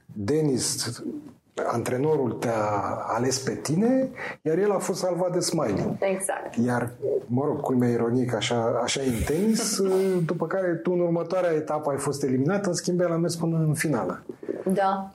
[0.05, 1.01] Denis
[1.65, 2.61] antrenorul te-a
[3.07, 4.09] ales pe tine,
[4.41, 5.97] iar el a fost salvat de Smiley.
[5.99, 6.55] Exact.
[6.65, 6.91] Iar,
[7.25, 9.81] mă rog, culmea ironic, așa, așa e în tenis,
[10.31, 13.57] după care tu în următoarea etapă ai fost eliminat, în schimb el a mers până
[13.57, 14.23] în finală.
[14.73, 15.11] Da.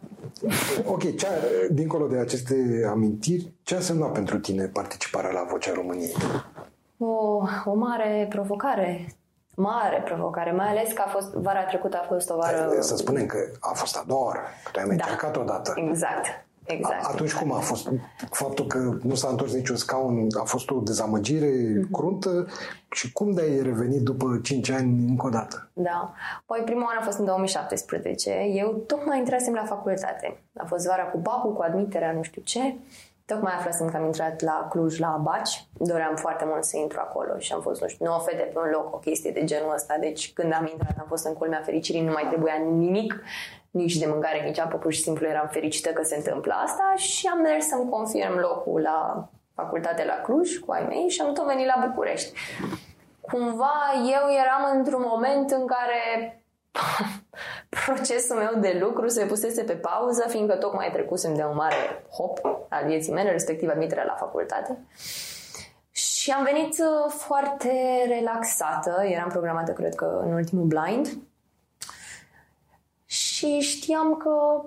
[0.86, 1.30] Ok, ce a,
[1.70, 6.14] dincolo de aceste amintiri, ce a însemnat pentru tine participarea la Vocea României?
[6.98, 9.06] O, o mare provocare.
[9.56, 12.76] Mare provocare, mai ales că a fost vara trecută a fost o vară...
[12.80, 15.04] Să spunem că a fost a doua oară, că tu ai mai Da.
[15.04, 15.72] încercat odată.
[15.76, 16.26] Exact.
[16.64, 17.04] Exact.
[17.04, 17.88] Atunci cum a fost?
[18.30, 21.90] Faptul că nu s-a întors niciun scaun a fost o dezamăgire Mhm.
[21.92, 22.46] cruntă
[22.90, 25.68] și cum de-ai revenit după 5 ani încă o dată?
[25.72, 26.12] Da.
[26.46, 28.30] Păi prima oară a fost în 2017.
[28.54, 30.42] Eu tocmai intrasem la facultate.
[30.56, 32.74] A fost vara cu bacul, cu admiterea, nu știu ce.
[33.26, 35.66] Tocmai aflasem că am intrat la Cluj, la Abaci.
[35.72, 38.70] Doream foarte mult să intru acolo și am fost, nu știu, 9 fete pe un
[38.70, 39.96] loc, o chestie de genul ăsta.
[40.00, 43.22] Deci când am intrat am fost în culmea fericirii, nu mai trebuia nimic,
[43.70, 47.26] nici de mâncare, nici apă, pur și simplu eram fericită că se întâmplă asta și
[47.26, 51.46] am mers să-mi confirm locul la facultate la Cluj cu ai mei și am tot
[51.46, 52.32] venit la București.
[53.20, 56.42] Cumva eu eram într-un moment în care
[57.80, 62.38] procesul meu de lucru se pusese pe pauză, fiindcă tocmai trecusem de un mare hop
[62.68, 64.78] al vieții mele, respectiv admiterea la facultate.
[65.90, 67.70] Și am venit uh, foarte
[68.08, 71.18] relaxată, eram programată, cred că, în ultimul blind.
[73.04, 74.64] Și știam că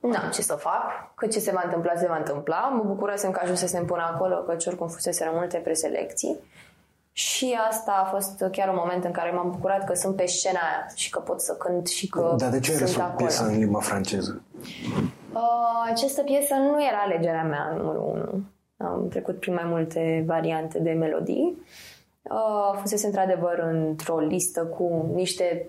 [0.00, 2.58] n-am ce să fac, că ce se va întâmpla, se va întâmpla.
[2.58, 6.38] Mă bucurasem că ajunsesem până acolo, că oricum fuseseră multe preselecții.
[7.16, 10.58] Și asta a fost chiar un moment în care m-am bucurat că sunt pe scena
[10.58, 13.02] aia și că pot să cânt și că Dar de ce ai sunt ales o
[13.02, 13.16] acolo.
[13.16, 14.42] piesă în limba franceză?
[15.32, 18.02] Uh, această piesă nu era alegerea mea numărul
[18.76, 18.88] 1.
[18.90, 21.62] Am trecut prin mai multe variante de melodii.
[22.22, 25.66] Uh, fusese într-adevăr într-o listă cu niște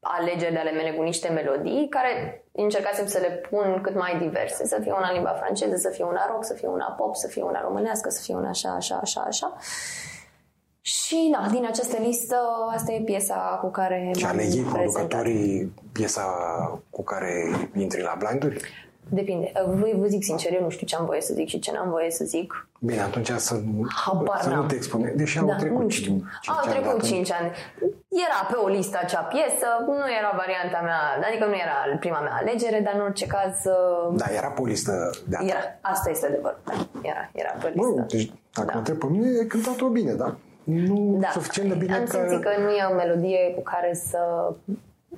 [0.00, 4.66] alegeri de ale mele cu niște melodii care încercasem să le pun cât mai diverse.
[4.66, 7.26] Să fie una în limba franceză, să fie una rock, să fie una pop, să
[7.26, 9.56] fie una românească, să fie una așa, așa, așa, așa.
[10.88, 12.36] Și da, din această listă,
[12.74, 14.72] asta e piesa cu care Și m-am aleg ei prezentat.
[14.72, 16.22] producătorii piesa
[16.90, 17.32] cu care
[17.76, 18.60] intri la blinduri?
[19.10, 19.52] Depinde.
[19.66, 21.90] Vă, vă zic sincer, eu nu știu ce am voie să zic și ce n-am
[21.90, 22.68] voie să zic.
[22.80, 23.60] Bine, atunci să,
[24.04, 24.66] Habar să nu n-am.
[24.66, 25.12] te expune.
[25.16, 26.12] Deși au Da, trecut nu știu.
[26.12, 26.70] 5, Au ani.
[26.70, 27.50] trecut dacă- 5 ani.
[28.26, 32.34] Era pe o listă acea piesă, nu era varianta mea, adică nu era prima mea
[32.40, 35.44] alegere, dar în orice caz uh, Da, era pe o listă de a ta.
[35.46, 35.62] era.
[35.80, 36.58] Asta este adevărul.
[36.64, 36.72] Da,
[37.02, 38.00] era, era pe Mă listă.
[38.00, 38.72] rog, deci dacă Da.
[38.72, 40.36] mă întreb pe mine, ai cântat-o bine, da?
[40.70, 41.28] Nu da.
[41.28, 42.10] suficient de bine Am ca...
[42.18, 44.52] simțit că nu e o melodie cu care să,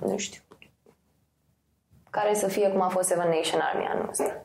[0.06, 0.42] nu știu,
[2.10, 4.42] care să fie cum a fost Seven Nation Army anul ăsta.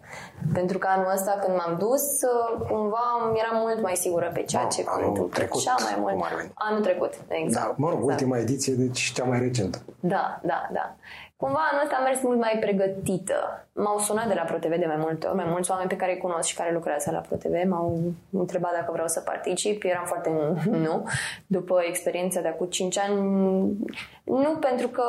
[0.54, 4.62] Pentru că anul ăsta când m-am dus, uh, cumva eram mult mai sigură pe ceea
[4.62, 5.32] Da, ce anul cânt.
[5.34, 6.13] trecut, Cea mai mult.
[6.13, 6.52] cum ar veni.
[6.54, 7.65] Anul trecut, exact.
[7.65, 8.20] Da, mă rog, exact.
[8.22, 9.82] ultima ediție, deci cea mai recentă.
[10.00, 10.96] Da, da, da.
[11.38, 13.67] Cumva anul ăsta am mers mult mai pregătită.
[13.74, 16.17] M-au sunat de la ProTV de mai multe ori, mai mulți oameni pe care îi
[16.17, 18.00] cunosc și care lucrează la ProTV m-au
[18.32, 19.84] întrebat dacă vreau să particip.
[19.84, 20.30] Eram foarte
[20.86, 21.08] nu.
[21.48, 23.15] După experiența de acum 5 ani,
[24.24, 25.04] nu pentru că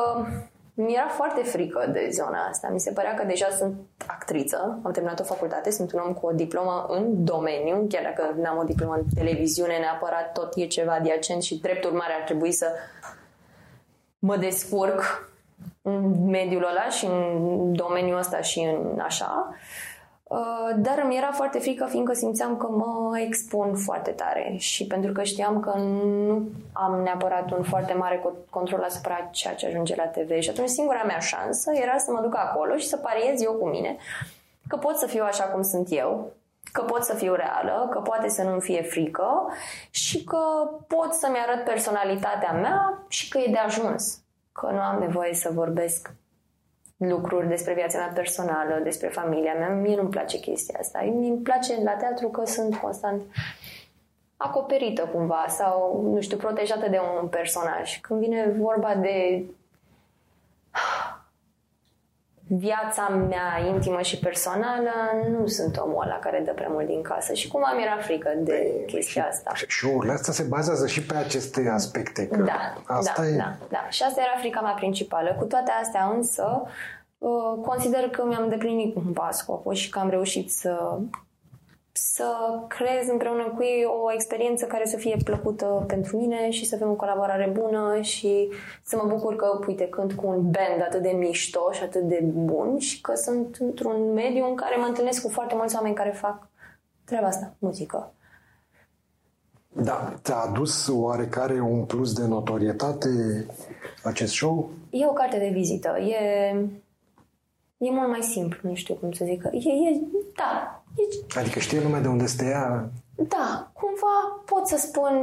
[0.73, 2.69] mi era foarte frică de zona asta.
[2.71, 3.75] Mi se părea că deja sunt
[4.07, 8.33] actriță, am terminat o facultate, sunt un om cu o diplomă în domeniu, chiar dacă
[8.41, 12.51] n-am o diplomă în televiziune neapărat, tot e ceva adiacent și drept urmare ar trebui
[12.51, 12.67] să
[14.19, 15.29] mă descurc
[15.87, 19.53] în mediul ăla și în domeniul ăsta și în așa.
[20.23, 24.55] Uh, Dar mi era foarte frică fiindcă simțeam că mă expun foarte tare.
[24.57, 29.55] Și pentru că știam că nu am neapărat un foarte mare co- control asupra ceea
[29.55, 32.87] ce ajunge la TV și atunci singura mea șansă era să mă duc acolo și
[32.87, 33.97] să pariez eu cu mine
[34.67, 36.31] că pot să fiu așa cum sunt eu,
[36.71, 39.47] că pot să fiu reală, că poate să nu-mi fie frică
[39.89, 40.39] și că
[40.87, 44.19] pot să-mi arăt personalitatea mea și că e de ajuns,
[44.59, 46.13] că nu am nevoie să vorbesc
[46.97, 49.69] lucruri despre viața mea personală, despre familia mea.
[49.69, 50.99] Mie nu-mi place chestia asta.
[51.01, 53.21] Mie îmi place la teatru că sunt constant
[54.37, 57.99] acoperită cumva sau, nu știu, protejată de un personaj.
[58.01, 59.43] Când vine vorba de
[62.47, 64.91] viața mea intimă și personală,
[65.29, 68.53] nu sunt omul ăla care dă prea mult din casă și cumva mi-era frică de
[68.53, 69.51] Ei, chestia și, asta.
[69.53, 72.27] Și show astea se bazează și pe aceste aspecte.
[72.27, 73.35] Că da, asta da, e...
[73.35, 73.85] da, da.
[73.89, 75.35] Și asta era frica mea principală.
[75.37, 76.61] Cu toate astea însă,
[77.17, 80.99] uh, consider că mi-am deplinit cumva scopul și că am reușit să
[81.97, 86.75] să creez împreună cu ei o experiență care să fie plăcută pentru mine și să
[86.75, 88.49] avem o colaborare bună și
[88.83, 92.19] să mă bucur că, uite, cânt cu un band atât de mișto și atât de
[92.23, 96.09] bun și că sunt într-un mediu în care mă întâlnesc cu foarte mulți oameni care
[96.09, 96.47] fac
[97.05, 98.11] treaba asta, muzică.
[99.67, 103.09] Da, ți-a adus oarecare un plus de notorietate
[104.03, 104.69] acest show?
[104.89, 105.97] E o carte de vizită.
[105.99, 106.49] E,
[107.77, 109.43] e mult mai simplu, nu știu cum să zic.
[109.43, 110.01] E, e,
[110.35, 112.89] da, deci, adică știe lumea de unde stă ea?
[113.15, 115.13] Da, cumva pot să spun,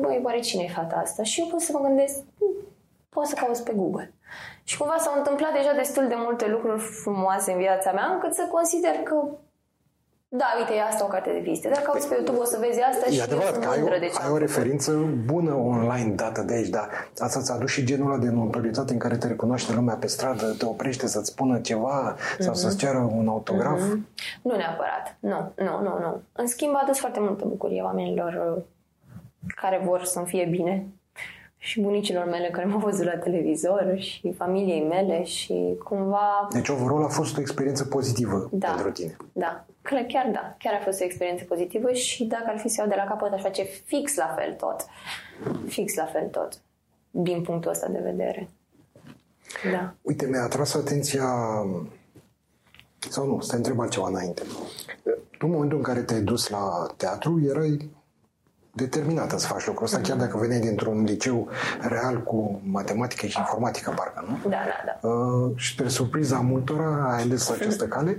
[0.00, 1.22] băi, oare cine e fata asta?
[1.22, 2.54] Și eu pot să mă gândesc, hmm,
[3.08, 4.14] pot să caut pe Google.
[4.64, 8.48] Și cumva s-au întâmplat deja destul de multe lucruri frumoase în viața mea, încât să
[8.50, 9.14] consider că
[10.34, 11.68] da, uite, e asta o carte de vizite.
[11.68, 14.10] Dacă cauți pe YouTube o să vezi asta e și adevărat că ai, o, de
[14.24, 14.92] ai o referință
[15.24, 18.98] bună online dată de aici, dar asta ți-a adus și genul ăla de notorietate în
[18.98, 22.38] care te recunoaște lumea pe stradă, te oprește să-ți spună ceva mm-hmm.
[22.38, 23.80] sau să-ți ceară un autograf?
[23.80, 24.42] Mm-hmm.
[24.42, 25.16] Nu neapărat.
[25.20, 26.22] Nu, nu, nu, nu.
[26.32, 28.62] În schimb, a adus foarte multă bucurie oamenilor uh,
[29.46, 30.86] care vor să-mi fie bine
[31.64, 36.48] și bunicilor mele care m-au văzut la televizor și familiei mele și cumva...
[36.50, 39.16] Deci overall a fost o experiență pozitivă da, pentru tine.
[39.32, 42.88] Da, chiar da, chiar a fost o experiență pozitivă și dacă ar fi să iau
[42.88, 44.86] de la capăt, aș face fix la fel tot.
[45.68, 46.60] Fix la fel tot,
[47.10, 48.48] din punctul ăsta de vedere.
[49.72, 49.94] Da.
[50.02, 51.24] Uite, mi-a atras atenția
[52.98, 54.42] sau nu, să te întreb altceva înainte.
[55.38, 57.90] Tu, în momentul în care te-ai dus la teatru, erai
[58.72, 61.48] determinată să faci lucrul ăsta, chiar dacă veneai dintr-un liceu
[61.80, 64.50] real cu matematică și informatică, parcă, nu?
[64.50, 65.08] Da, da, da.
[65.08, 68.18] Uh, și spre surpriza multora ai ales această cale.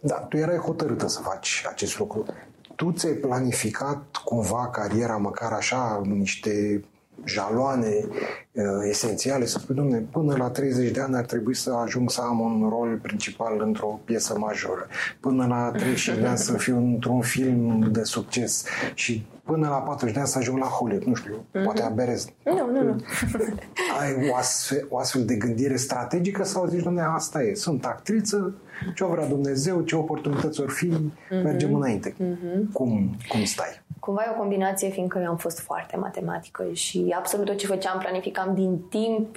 [0.00, 2.24] Da, tu erai hotărâtă să faci acest lucru.
[2.76, 6.84] Tu ți-ai planificat cumva cariera, măcar așa, niște
[7.24, 8.04] jaloane
[8.52, 12.20] uh, esențiale, să spui, domne, până la 30 de ani ar trebui să ajung să
[12.20, 14.86] am un rol principal într-o piesă majoră,
[15.20, 20.14] până la 30 de ani să fiu într-un film de succes și până la 40
[20.14, 21.64] de ani să ajung la Hollywood, nu știu, mm-hmm.
[21.64, 22.28] poate aberez.
[22.44, 22.96] Nu, nu, nu.
[24.00, 28.54] Ai o astfel, o astfel de gândire strategică sau zici, domne, asta e, sunt actriță,
[28.94, 31.42] ce-o vrea Dumnezeu, ce oportunități ori fi, mm-hmm.
[31.42, 32.10] mergem înainte.
[32.12, 32.72] Mm-hmm.
[32.72, 33.84] Cum, cum stai?
[34.06, 37.98] Cumva e o combinație, fiindcă eu am fost foarte matematică și absolut tot ce făceam
[37.98, 39.36] planificam din timp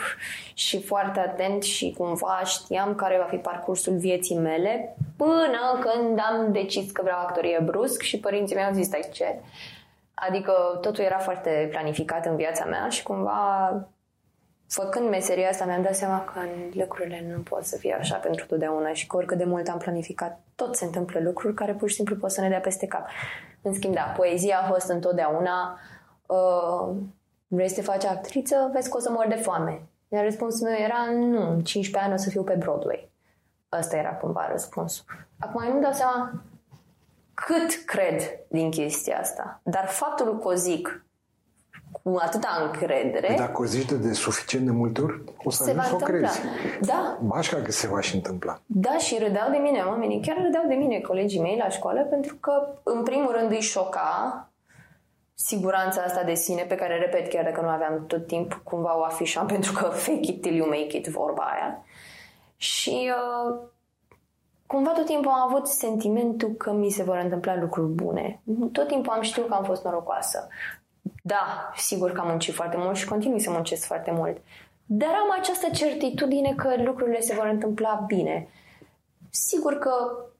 [0.53, 6.51] și foarte atent și cumva știam care va fi parcursul vieții mele până când am
[6.51, 9.39] decis că vreau actorie brusc și părinții mei au zis, stai ce?
[10.13, 13.73] Adică totul era foarte planificat în viața mea și cumva
[14.67, 16.39] făcând meseria asta mi-am dat seama că
[16.71, 20.39] lucrurile nu pot să fie așa pentru totdeauna și că oricât de mult am planificat,
[20.55, 23.08] tot se întâmplă lucruri care pur și simplu pot să ne dea peste cap.
[23.61, 25.79] În schimb, da, poezia a fost întotdeauna
[26.25, 26.95] uh,
[27.47, 29.81] vrei să te faci actriță, vezi că o să mor de foame.
[30.07, 33.11] Iar răspunsul meu era nu, 15 ani o să fiu pe Broadway.
[33.69, 35.05] Asta era cumva răspunsul.
[35.39, 36.43] Acum eu nu dau seama
[37.33, 39.59] cât cred din chestia asta.
[39.63, 41.05] Dar faptul că o zic
[41.91, 43.28] cu atâta încredere...
[43.28, 45.97] Păi dacă o zici de, de suficient de multe ori, o să ajungi să o
[45.97, 46.41] crezi.
[46.82, 47.17] Da.
[47.21, 48.62] Bașca că se va și întâmpla.
[48.65, 50.21] Da, și râdeau de mine oamenii.
[50.21, 52.52] Chiar râdeau de mine colegii mei la școală pentru că,
[52.84, 54.43] în primul rând, îi șoca
[55.34, 59.04] siguranța asta de sine pe care, repet, chiar dacă nu aveam tot timp, cumva o
[59.04, 61.84] afișam pentru că fake it till you make it, vorba aia.
[62.56, 63.58] Și uh,
[64.65, 68.41] cumva tot timpul am avut sentimentul că mi se vor întâmpla lucruri bune.
[68.71, 70.47] Tot timpul am știut că am fost norocoasă.
[71.31, 74.37] Da, sigur că am muncit foarte mult și continui să muncesc foarte mult.
[74.85, 78.47] Dar am această certitudine că lucrurile se vor întâmpla bine.
[79.29, 79.91] Sigur că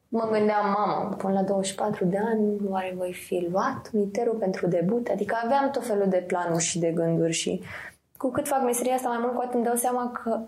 [0.08, 5.08] mă gândeam, mamă, până la 24 de ani, oare voi fi luat uniterul pentru debut?
[5.08, 7.64] Adică aveam tot felul de planuri și de gânduri și
[8.18, 10.42] cu cât fac meseria asta mai mult, cu atât îmi dau seama că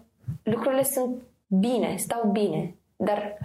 [0.43, 2.75] lucrurile sunt bine, stau bine.
[2.95, 3.37] Dar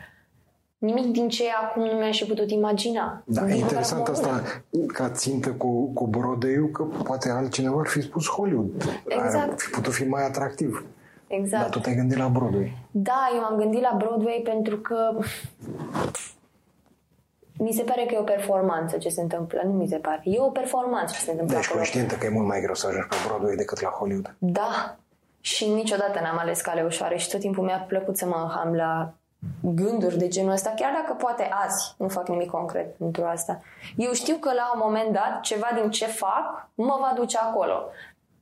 [0.79, 3.23] nimic din ce acum nu mi-aș fi putut imagina.
[3.25, 4.43] Da, e interesant asta
[4.87, 8.71] ca țintă cu, cu broadway că poate altcineva ar fi spus Hollywood.
[9.07, 9.53] Exact.
[9.53, 10.87] Ar fi putut fi mai atractiv.
[11.27, 11.63] Exact.
[11.63, 12.77] Dar tu te-ai gândit la Broadway.
[12.91, 15.19] Da, eu m-am gândit la Broadway pentru că
[17.59, 19.61] mi se pare că e o performanță ce se întâmplă.
[19.65, 20.21] Nu mi se pare.
[20.25, 23.07] E o performanță ce se întâmplă Deci conștientă că e mult mai greu să ajungi
[23.09, 24.35] pe Broadway decât la Hollywood.
[24.39, 24.97] Da.
[25.41, 29.15] Și niciodată n-am ales cale ușoare și tot timpul mi-a plăcut să mă ham la
[29.61, 33.61] gânduri de genul ăsta, chiar dacă poate azi nu fac nimic concret pentru asta.
[33.97, 37.91] Eu știu că la un moment dat ceva din ce fac mă va duce acolo.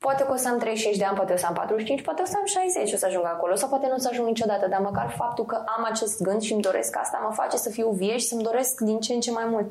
[0.07, 2.29] Poate că o să am 36 de ani, poate o să am 45, poate o
[2.33, 4.81] să am 60 o să ajung acolo sau poate nu o să ajung niciodată, dar
[4.81, 8.17] măcar faptul că am acest gând și îmi doresc asta mă face să fiu vie
[8.17, 9.71] și să-mi doresc din ce în ce mai mult.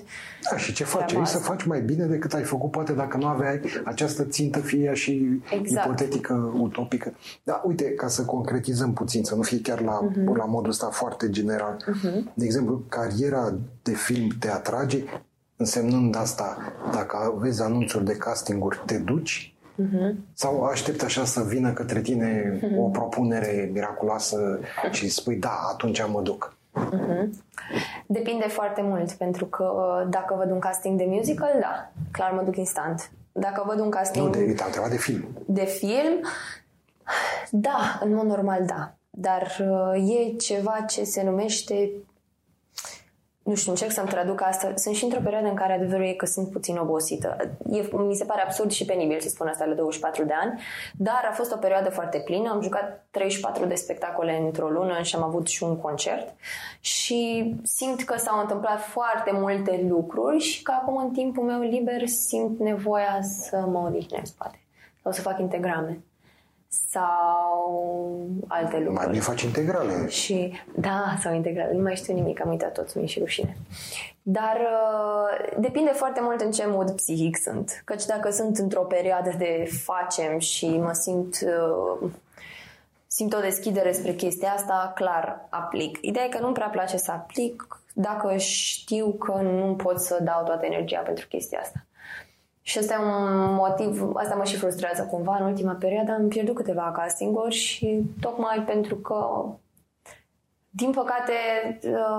[0.49, 1.13] Da, și ce faci?
[1.13, 4.93] Ai să faci mai bine decât ai făcut, poate dacă nu aveai această țintă fie
[4.93, 5.85] și exact.
[5.85, 7.13] ipotetică, utopică.
[7.43, 10.35] Da, uite, ca să concretizăm puțin, să nu fie chiar la, uh-huh.
[10.35, 11.75] la modul ăsta foarte general.
[11.75, 12.33] Uh-huh.
[12.33, 15.03] De exemplu, cariera de film te atrage,
[15.55, 16.57] însemnând asta,
[16.91, 20.15] dacă vezi anunțuri de castinguri, te duci Uh-huh.
[20.33, 22.77] Sau aștept așa să vină către tine uh-huh.
[22.77, 24.59] o propunere miraculoasă
[24.91, 26.57] și spui da, atunci mă duc.
[26.75, 27.29] Uh-huh.
[28.05, 32.41] Depinde foarte mult, pentru că uh, dacă văd un casting de musical, da, clar mă
[32.41, 33.11] duc instant.
[33.31, 34.25] Dacă văd un casting...
[34.25, 35.27] Nu, de, te-am întrebat de film.
[35.45, 36.21] De film,
[37.51, 38.93] da, în mod normal da.
[39.09, 39.57] Dar
[39.93, 41.89] uh, e ceva ce se numește
[43.43, 44.71] nu știu, încerc să-mi traduc asta.
[44.75, 47.37] Sunt și într-o perioadă în care adevărul e că sunt puțin obosită.
[47.71, 50.61] E, mi se pare absurd și penibil să spun asta la 24 de ani,
[50.97, 52.49] dar a fost o perioadă foarte plină.
[52.49, 56.33] Am jucat 34 de spectacole într-o lună și am avut și un concert
[56.79, 62.07] și simt că s-au întâmplat foarte multe lucruri și că acum în timpul meu liber
[62.07, 64.59] simt nevoia să mă odihnesc, poate.
[65.01, 66.03] Sau să fac integrame
[66.89, 68.95] sau alte lucruri.
[68.95, 70.07] Mai bine faci integrale.
[70.07, 71.73] Și, da, sau integrale.
[71.73, 73.57] Nu mai știu nimic, am uitat tot, mi și rușine.
[74.21, 77.81] Dar uh, depinde foarte mult în ce mod psihic sunt.
[77.85, 81.35] Căci dacă sunt într-o perioadă de facem și mă simt
[82.01, 82.09] uh,
[83.07, 85.97] simt o deschidere spre chestia asta, clar aplic.
[86.01, 90.43] Ideea e că nu-mi prea place să aplic dacă știu că nu pot să dau
[90.43, 91.85] toată energia pentru chestia asta.
[92.65, 95.37] Și ăsta e un motiv, asta mă și frustrează cumva.
[95.39, 99.45] În ultima perioadă am pierdut câteva castinguri și tocmai pentru că
[100.75, 101.33] din păcate,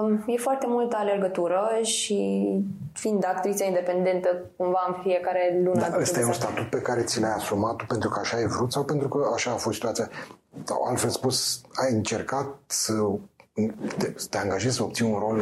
[0.03, 2.49] um, e foarte multă alergătură și
[2.93, 5.81] fiind actriță independentă cumva în fiecare lună.
[5.81, 8.47] Da, ăsta e un statut pe care ți l-ai asumat tu pentru că așa ai
[8.47, 10.11] vrut sau pentru că așa a fost situația?
[10.65, 12.93] Sau altfel spus, ai încercat să
[13.99, 15.41] te, să te angajezi să obții un rol,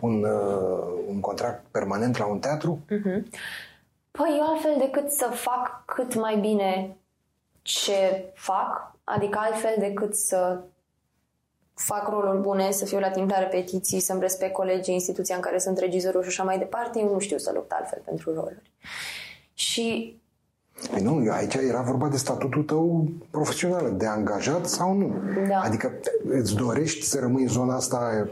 [0.00, 2.78] un, uh, un contract permanent la un teatru?
[2.84, 3.22] Uh-huh.
[4.10, 6.96] Păi eu altfel decât să fac cât mai bine
[7.62, 10.60] ce fac, adică altfel decât să
[11.74, 15.58] fac roluri bune, să fiu la timp la repetiții, să-mi respect colegii, instituția în care
[15.58, 18.72] sunt regizorul și așa mai departe, eu nu știu să lupt altfel pentru roluri.
[19.54, 20.16] Și
[20.90, 25.14] Păi nu, aici era vorba de statutul tău profesional, de angajat sau nu.
[25.48, 25.60] Da.
[25.60, 25.92] Adică
[26.28, 28.28] îți dorești să rămâi în zona asta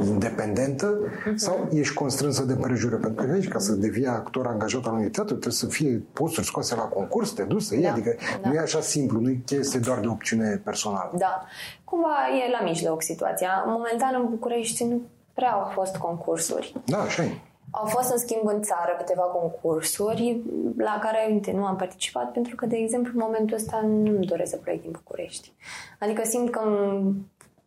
[0.00, 1.34] independentă uh-huh.
[1.34, 2.96] sau ești constrânsă de prejură?
[2.96, 6.46] Pentru că aici, ca să devii actor angajat al unui teatru, trebuie să fie posturi
[6.46, 7.90] scoase la concurs, te duci să iei, da.
[7.90, 8.48] adică da.
[8.48, 11.10] nu e așa simplu, nu este doar de opțiune personală.
[11.18, 11.44] Da.
[11.84, 13.64] Cumva e la mijloc situația.
[13.66, 15.02] Momentan în București nu
[15.32, 16.74] prea au fost concursuri.
[16.84, 17.30] Da, așa e.
[17.70, 20.42] Au fost, în schimb, în țară câteva concursuri
[20.76, 24.50] la care, uite, nu am participat pentru că, de exemplu, în momentul ăsta nu-mi doresc
[24.50, 25.52] să plec din București.
[25.98, 26.60] Adică simt că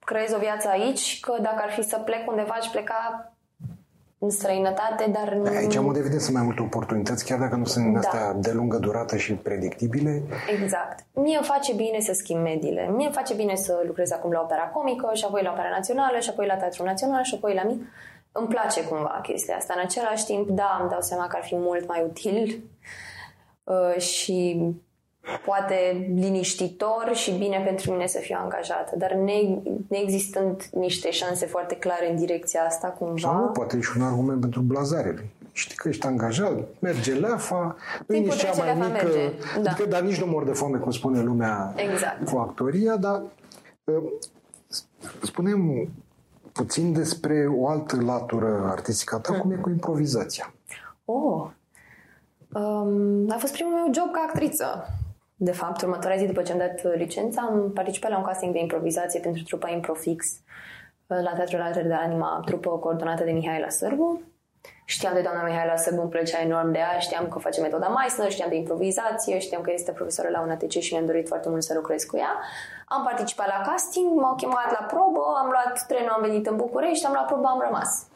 [0.06, 3.30] creez o viață aici, că dacă ar fi să plec undeva, aș pleca
[4.18, 5.56] în străinătate, dar nu...
[5.56, 8.00] Aici, am evident, sunt mai multe oportunități, chiar dacă nu sunt da.
[8.00, 10.24] astea de lungă durată și predictibile.
[10.62, 11.06] Exact.
[11.14, 12.90] Mie îmi face bine să schimb mediile.
[12.90, 16.20] Mie îmi face bine să lucrez acum la opera comică și apoi la opera națională
[16.20, 17.82] și apoi la teatru național și apoi la mine.
[18.32, 19.74] Îmi place cumva chestia asta.
[19.78, 22.64] În același timp, da, îmi dau seama că ar fi mult mai util
[23.64, 24.60] uh, și
[25.46, 29.34] poate liniștitor și bine pentru mine să fiu angajată, dar ne,
[29.88, 33.18] neexistând niște șanse foarte clare în direcția asta cumva...
[33.18, 35.30] Sau nu, poate e și un argument pentru blazare.
[35.52, 37.76] Știi că ești angajat, merge leafa,
[38.08, 39.32] nu e nici cea mai mică, merge.
[39.62, 39.72] Da.
[39.72, 42.30] adică, dar nici nu mor de foame, cum spune lumea exact.
[42.30, 43.22] cu actoria, dar
[43.84, 44.04] uh,
[45.22, 45.90] spunem
[46.52, 49.42] puțin despre o altă latură artistică a ta, hmm.
[49.42, 50.54] cum e cu improvizația.
[51.06, 51.48] Oh,
[52.54, 54.88] um, a fost primul meu job ca actriță.
[55.38, 58.60] De fapt, următoarea zi după ce am dat licența, am participat la un casting de
[58.60, 60.26] improvizație pentru trupa Improfix
[61.08, 64.22] uh, la Teatrul Alter de Anima, trupă coordonată de Mihaela Sârbu.
[64.86, 68.32] Știam de doamna Mihaela Sârbu, îmi plăcea enorm de ea, știam că face metoda Meissner,
[68.32, 71.74] știam de improvizație, știam că este profesoră la UNATC și mi-am dorit foarte mult să
[71.74, 72.40] lucrez cu ea.
[72.88, 77.06] Am participat la casting, m-au chemat la probă, am luat trenul, am venit în București,
[77.06, 78.08] am luat probă, am rămas.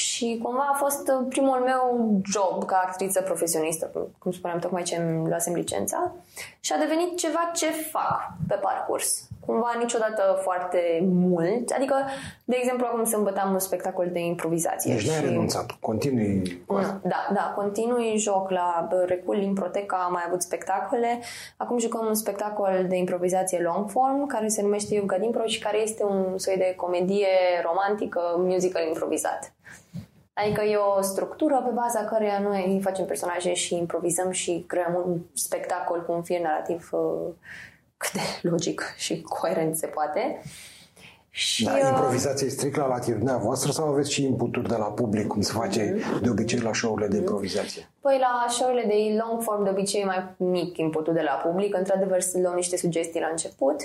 [0.00, 4.96] Și cumva a fost uh, primul meu job ca actriță profesionistă, cum spuneam tocmai ce
[4.96, 6.12] îmi luasem licența,
[6.60, 9.29] și a devenit ceva ce fac pe parcurs.
[9.50, 11.70] Cumva niciodată foarte mult.
[11.70, 11.94] Adică,
[12.44, 14.92] de exemplu, acum sâmbătă am un spectacol de improvizație.
[14.92, 15.08] Deci și...
[15.08, 17.00] n-ai renunțat, continui cu asta.
[17.02, 21.20] Da, da, continui joc la Recul Improteca, am mai avut spectacole.
[21.56, 25.78] Acum jucăm un spectacol de improvizație long form, care se numește Yoga Impro și care
[25.78, 27.28] este un soi de comedie
[27.64, 29.52] romantică, musical improvizat.
[30.32, 35.18] Adică e o structură pe baza căreia noi facem personaje și improvizăm și creăm un
[35.34, 37.32] spectacol cu un fir narrativ uh,
[38.00, 38.20] cât de
[38.50, 40.42] logic și coerent se poate.
[41.30, 44.84] Și, da, uh, improvizația e strict la latitudinea voastră sau aveți și inputuri de la
[44.84, 46.20] public, cum se face mm-hmm.
[46.22, 47.90] de obicei la show-urile de improvizație?
[48.00, 51.76] Păi la show-urile de long form de obicei e mai mic inputul de la public.
[51.76, 53.76] Într-adevăr, să luăm niște sugestii la început,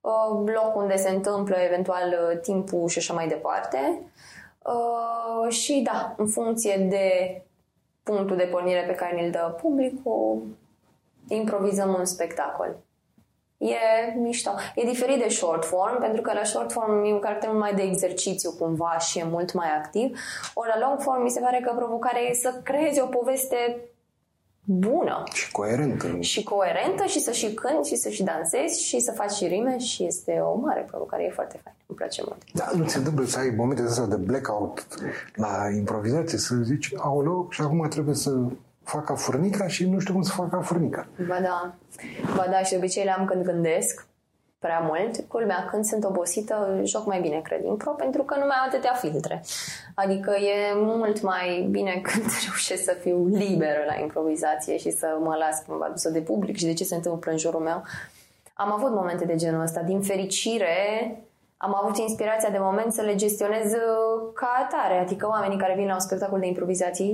[0.00, 4.02] uh, loc unde se întâmplă eventual uh, timpul și așa mai departe.
[5.48, 7.42] Și da, în funcție de
[8.02, 10.42] punctul de pornire pe care ne-l dă publicul,
[11.28, 12.76] improvizăm un spectacol
[13.62, 14.50] e mișto.
[14.74, 17.82] E diferit de short form, pentru că la short form e un caracter mai de
[17.82, 20.18] exercițiu cumva și e mult mai activ.
[20.54, 23.80] Ori la long form mi se pare că provocarea e să creezi o poveste
[24.64, 25.22] bună.
[25.32, 26.16] Și coerentă.
[26.20, 29.78] Și coerentă și să și cânti și să și dansezi și să faci și rime
[29.78, 32.42] și este o mare provocare, e foarte fain, îmi place mult.
[32.52, 34.86] Da, nu ți întâmplă să ai momente astea de blackout
[35.34, 38.30] la improvizație, să zici, aoleu, și acum trebuie să
[38.84, 41.06] fac ca furnica și nu știu cum să fac ca furnica.
[41.28, 41.74] Ba da.
[42.36, 44.06] Ba da, și de obicei le am când gândesc
[44.58, 45.24] prea mult.
[45.28, 48.92] Culmea, când sunt obosită, joc mai bine, cred, impro, pentru că nu mai am atâtea
[48.92, 49.42] filtre.
[49.94, 55.34] Adică e mult mai bine când reușesc să fiu liberă la improvizație și să mă
[55.38, 57.82] las cumva dusă de public și de ce se întâmplă în jurul meu.
[58.54, 59.80] Am avut momente de genul ăsta.
[59.80, 60.76] Din fericire,
[61.56, 64.98] am avut inspirația de moment să le gestionez uh, ca atare.
[64.98, 67.04] Adică oamenii care vin la un spectacol de improvizație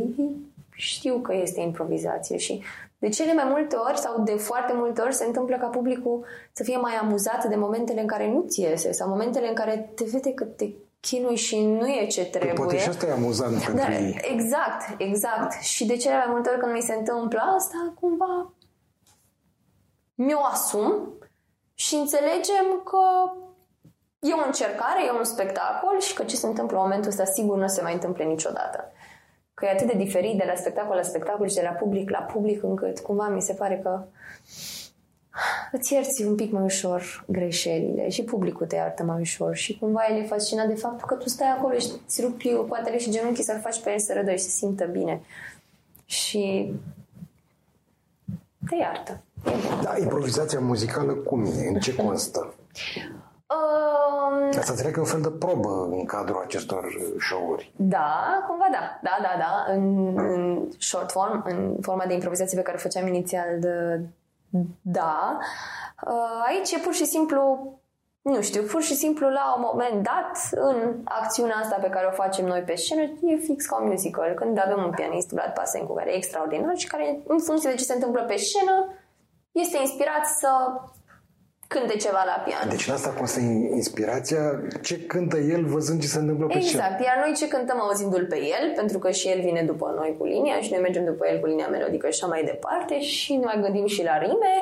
[0.78, 2.62] știu că este improvizație și
[2.98, 6.62] de cele mai multe ori sau de foarte multe ori se întâmplă ca publicul să
[6.62, 10.04] fie mai amuzat de momentele în care nu ți iese sau momentele în care te
[10.04, 10.68] vede că te
[11.00, 12.52] chinui și nu e ce păi trebuie.
[12.52, 14.20] Poate și asta e amuzant pentru da, ei.
[14.32, 15.60] Exact, exact.
[15.60, 18.52] Și de cele mai multe ori când mi se întâmplă asta, cumva
[20.14, 21.12] mi-o asum
[21.74, 23.04] și înțelegem că
[24.18, 27.56] e o încercare, e un spectacol și că ce se întâmplă în momentul ăsta sigur
[27.56, 28.92] nu se mai întâmple niciodată
[29.58, 32.18] că e atât de diferit de la spectacol la spectacol și de la public la
[32.18, 34.02] public, încât cumva mi se pare că
[35.72, 40.00] îți ierți un pic mai ușor greșelile și publicul te iartă mai ușor și cumva
[40.10, 43.44] el e fascinat de faptul că tu stai acolo și îți rupi coatele și genunchii
[43.44, 45.20] să-l faci pe el să râdă și să simtă bine.
[46.04, 46.72] Și
[48.68, 49.20] te iartă.
[49.82, 51.68] Da, improvizația muzicală cum e?
[51.68, 52.54] În ce constă?
[53.54, 56.84] Um, Asta înțeleg că e un fel de probă în cadrul acestor
[57.18, 57.72] show-uri.
[57.76, 58.98] Da, cumva da.
[59.02, 59.72] Da, da, da.
[59.72, 64.00] În, în short form, în forma de improvizație pe care o făceam inițial, de,
[64.80, 65.38] da.
[66.06, 67.72] Uh, aici e pur și simplu
[68.22, 72.10] nu știu, pur și simplu la un moment dat, în acțiunea asta pe care o
[72.22, 74.34] facem noi pe scenă, e fix ca un musical.
[74.34, 77.84] Când avem un pianist, Vlad Pasencu, care e extraordinar și care, în funcție de ce
[77.84, 78.92] se întâmplă pe scenă,
[79.52, 80.48] este inspirat să
[81.68, 82.68] cânte ceva la pian.
[82.68, 83.40] Deci în asta constă
[83.80, 84.42] inspirația,
[84.82, 87.04] ce cântă el văzând ce se întâmplă pe Exact, scenă.
[87.04, 90.24] iar noi ce cântăm auzindu-l pe el, pentru că și el vine după noi cu
[90.24, 93.44] linia și noi mergem după el cu linia melodică și așa mai departe și ne
[93.44, 94.54] mai gândim și la rime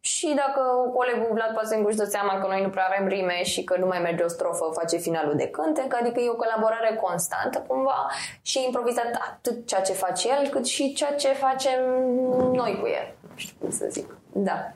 [0.00, 0.60] și dacă
[0.94, 3.86] colegul Vlad Pasencu își dă seama că noi nu prea avem rime și că nu
[3.86, 8.10] mai merge o strofă, face finalul de cântec, adică e o colaborare constantă cumva
[8.42, 11.80] și improvizat atât ceea ce face el, cât și ceea ce facem
[12.52, 13.14] noi cu el.
[13.30, 14.16] Nu știu cum să zic.
[14.32, 14.72] Da.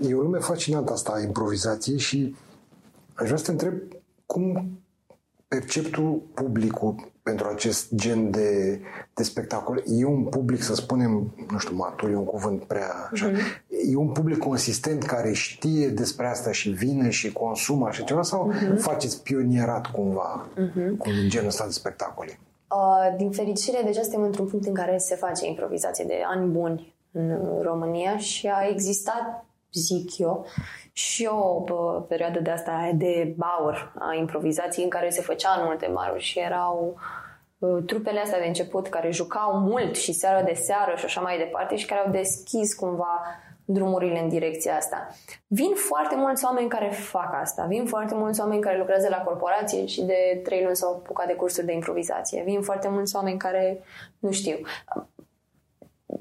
[0.00, 2.36] E o lume fascinantă asta a improvizației și
[3.14, 3.74] aș vrea să te întreb
[4.26, 4.78] cum
[5.48, 8.80] percepi tu publicul pentru acest gen de,
[9.14, 9.82] de spectacol?
[9.86, 13.90] E un public, să spunem, nu știu, matur, e un cuvânt prea așa, uh-huh.
[13.90, 18.52] e un public consistent care știe despre asta și vine și consumă așa ceva sau
[18.52, 18.78] uh-huh.
[18.78, 20.96] faceți pionierat cumva uh-huh.
[20.98, 22.38] cu genul ăsta de spectacole?
[22.70, 26.94] Uh, din fericire, deja suntem într-un punct în care se face improvizație de ani buni
[27.12, 29.46] în România și a existat,
[29.78, 30.46] zic eu,
[30.92, 31.60] și o
[32.08, 36.38] perioadă de asta de baur a improvizației în care se făcea în multe maruri și
[36.38, 36.96] erau
[37.86, 41.76] trupele astea de început care jucau mult și seara de seară și așa mai departe
[41.76, 43.20] și care au deschis cumva
[43.64, 45.08] drumurile în direcția asta.
[45.46, 47.64] Vin foarte mulți oameni care fac asta.
[47.64, 51.34] Vin foarte mulți oameni care lucrează la corporație și de trei luni s-au apucat de
[51.34, 52.42] cursuri de improvizație.
[52.42, 53.80] Vin foarte mulți oameni care,
[54.18, 54.56] nu știu,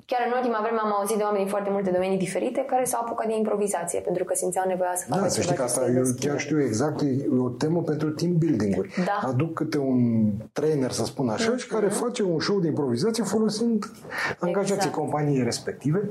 [0.06, 3.02] Chiar în ultima vreme am auzit de oameni din foarte multe domenii diferite care s-au
[3.02, 6.04] apucat de improvizație pentru că simțeau nevoia să facă Da, să știi că asta eu
[6.20, 8.94] chiar știu exact, e o temă pentru team building-uri.
[9.06, 9.28] Da.
[9.28, 11.58] Aduc câte un trainer, să spun așa, mm-hmm.
[11.58, 11.96] și care mhm.
[11.96, 13.92] face un show de improvizație folosind
[14.40, 14.96] angajații exact.
[14.96, 16.10] companiei respective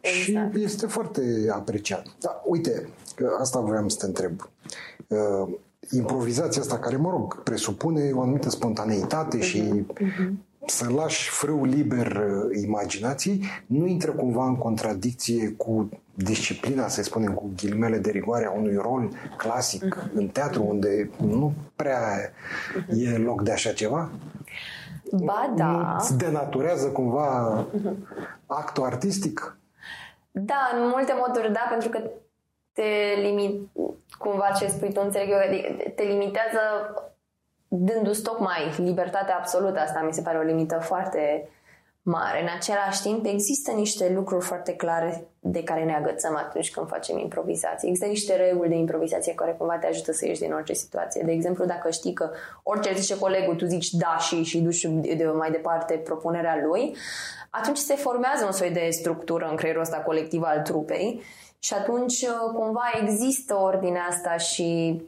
[0.00, 0.54] exact.
[0.54, 2.06] și este foarte apreciat.
[2.20, 4.50] Da, uite, că asta vreau să te întreb.
[5.06, 5.48] Uh,
[5.90, 9.42] improvizația asta care, mă rog, presupune o anumită spontaneitate mm-hmm.
[9.42, 16.88] și mm-hmm să lași frâu liber uh, imaginației, nu intră cumva în contradicție cu disciplina,
[16.88, 20.12] să spunem, cu ghilimele de rigoare a unui rol clasic uh-huh.
[20.14, 23.14] în teatru, unde nu prea uh-huh.
[23.14, 24.10] e loc de așa ceva?
[25.10, 25.96] Ba da.
[25.98, 27.64] îți denaturează cumva
[28.46, 29.56] actul artistic?
[30.30, 31.98] Da, în multe moduri da, pentru că
[32.72, 33.68] te limit,
[34.18, 36.58] cumva ce spui tu, înțeleg eu, adică te limitează
[37.74, 39.80] dându-ți tocmai libertatea absolută.
[39.80, 41.48] Asta mi se pare o limită foarte
[42.02, 42.40] mare.
[42.40, 47.18] În același timp, există niște lucruri foarte clare de care ne agățăm atunci când facem
[47.18, 47.88] improvizație.
[47.88, 51.22] Există niște reguli de improvizație care cumva te ajută să ieși din orice situație.
[51.24, 52.30] De exemplu, dacă știi că
[52.62, 54.84] orice zice colegul, tu zici da și și duci
[55.16, 56.96] de mai departe propunerea lui,
[57.50, 61.22] atunci se formează un soi de structură în creierul ăsta colectiv al trupei
[61.58, 65.00] și atunci cumva există ordinea asta și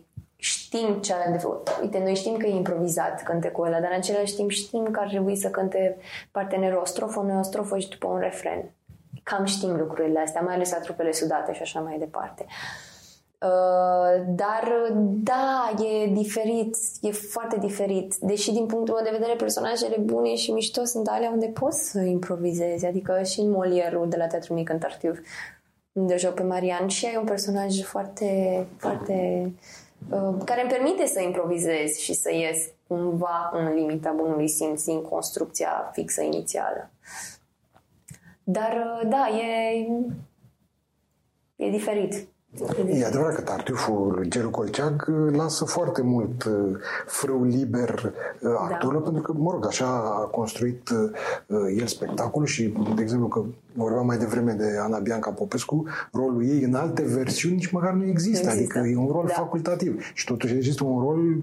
[0.45, 1.78] știm ce avem de făcut.
[1.82, 5.09] Uite, noi știm că e improvizat cântecul ăla, dar în același timp știm că ar
[5.09, 5.97] trebui să cânte
[6.30, 8.70] partenerul o strofă, noi o strofă și după un refren.
[9.22, 12.47] Cam știm lucrurile astea, mai ales la trupele sudate și așa mai departe.
[13.40, 18.14] Uh, dar da, e diferit, e foarte diferit.
[18.16, 22.01] Deși din punctul meu de vedere personajele bune și mișto sunt alea unde poți să
[22.01, 22.86] improvizezi.
[22.86, 25.20] Adică și în Molierul de la Teatru Mic în Tartiv,
[25.92, 29.84] unde joc pe Marian și ai un personaj foarte, foarte Uh,
[30.44, 35.90] care îmi permite să improvizez și să ies cumva în limita bunului simț din construcția
[35.92, 36.90] fixă inițială.
[38.44, 39.86] Dar uh, da, e,
[41.57, 42.28] e diferit.
[42.86, 46.76] E adevărat că tartuful lui Gelu Colceag uh, lasă foarte mult uh,
[47.07, 48.48] frâu liber uh, da.
[48.48, 49.11] actorilor, da.
[49.11, 50.88] pentru că, mă rog, așa a construit
[51.78, 56.62] el spectacolul și, de exemplu, că vorbeam mai devreme de Ana Bianca Popescu, rolul ei
[56.62, 58.78] în alte versiuni nici măcar nu există, există.
[58.78, 59.32] adică e un rol da.
[59.32, 61.36] facultativ și totuși există un rol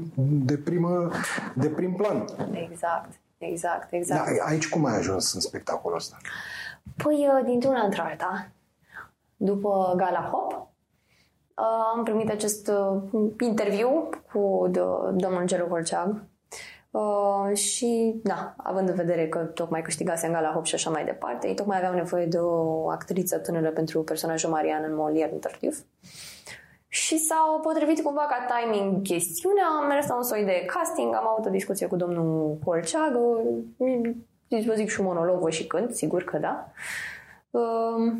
[0.45, 1.11] de, primă,
[1.53, 2.25] de prim plan.
[2.69, 4.25] Exact, exact, exact.
[4.25, 6.17] Da, aici cum ai ajuns în spectacolul ăsta?
[7.03, 8.51] Păi, dintr-una într-alta,
[9.37, 10.70] după Gala Hop, Uh,
[11.95, 14.69] am primit acest uh, interviu cu
[15.13, 16.23] domnul Gelu Holceag
[16.91, 21.05] uh, și, da, având în vedere că tocmai câștigase în Gala Hop și așa mai
[21.05, 25.39] departe, ei tocmai aveau nevoie de o actriță tânără pentru personajul Marian în Molière în
[25.39, 25.77] Tartuf.
[26.87, 31.27] Și s-au potrivit cumva ca timing chestiunea, am mers la un soi de casting, am
[31.27, 33.17] avut o discuție cu domnul Holceag,
[34.65, 36.71] vă zic și un monolog, voi și când, sigur că da.
[37.49, 38.13] Uh,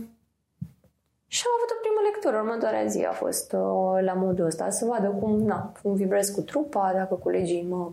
[1.34, 4.86] și am avut o primă lectură, următoarea zi a fost uh, la modul ăsta, să
[4.86, 7.92] vadă cum, na, cum vibrez cu trupa, dacă colegii mă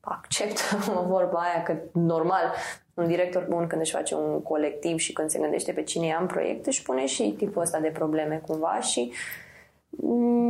[0.00, 0.62] acceptă
[1.16, 2.54] vorba aia, că normal,
[2.94, 6.18] un director bun când își face un colectiv și când se gândește pe cine ia
[6.20, 9.16] în proiect, își pune și tipul ăsta de probleme cumva și uh,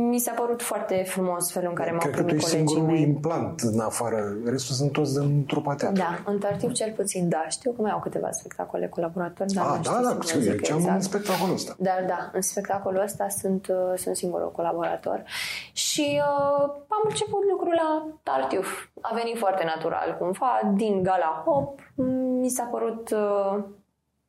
[0.09, 2.83] mi s-a părut foarte frumos felul în care m-au Cred primit că tu ești singurul
[2.83, 3.01] mei.
[3.01, 4.37] implant în afară.
[4.45, 5.97] Restul sunt toți în trupa teatru.
[5.97, 7.45] Da, în Tartiv cel puțin da.
[7.49, 9.53] Știu că mai au câteva spectacole colaboratori.
[9.53, 10.95] Dar ah, da, da, știu, eu ce am exact.
[10.95, 11.75] în spectacolul ăsta.
[11.77, 15.23] Dar da, în spectacolul ăsta sunt, uh, sunt singurul colaborator.
[15.73, 18.91] Și uh, am început lucrul la Tartiv.
[19.01, 21.79] A venit foarte natural, cumva, din Gala Hop.
[22.41, 23.63] Mi s-a părut uh,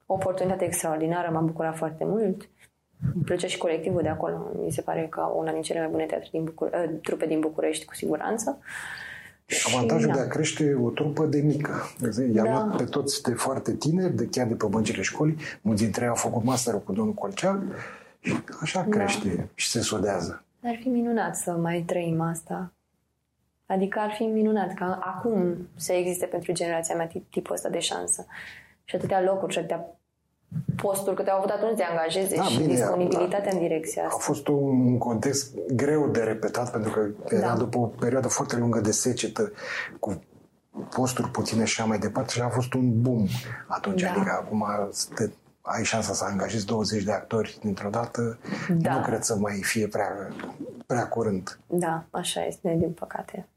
[0.07, 2.49] o oportunitate extraordinară, m-am bucurat foarte mult.
[3.14, 4.51] Îmi plăcea și colectivul de acolo.
[4.64, 7.40] Mi se pare că una din cele mai bune teatre din Bucur- uh, trupe din
[7.40, 8.59] București, cu siguranță.
[9.66, 11.72] Avantajul și, de a crește o trupă de mică.
[12.34, 12.51] I-am da.
[12.51, 15.36] luat pe toți de foarte tineri, de chiar de pe băncile școlii.
[15.61, 17.62] Mulți dintre ei au făcut masterul cu domnul Colceag
[18.20, 18.97] și așa da.
[18.97, 19.42] crește da.
[19.55, 20.45] și se sodează.
[20.64, 22.72] Ar fi minunat să mai trăim asta.
[23.66, 28.26] Adică ar fi minunat ca acum să existe pentru generația mea tipul ăsta de șansă.
[28.84, 29.99] Și atâtea locuri și atâtea
[30.76, 34.16] postul, că te-au avut atunci de angajeze da, și bine, disponibilitatea da, în direcția asta.
[34.18, 37.57] A fost un context greu de repetat pentru că era da.
[37.57, 39.52] după o perioadă foarte lungă de secetă
[39.98, 40.22] cu
[40.94, 43.26] posturi puține și așa mai departe și a fost un boom
[43.66, 44.02] atunci.
[44.02, 44.11] Da.
[44.11, 44.66] Adică acum
[45.14, 45.30] te,
[45.62, 48.38] ai șansa să angajezi 20 de actori dintr-o dată,
[48.68, 48.94] da.
[48.94, 50.28] nu cred să mai fie prea,
[50.86, 51.59] prea curând.
[51.66, 53.48] Da, așa este, din păcate.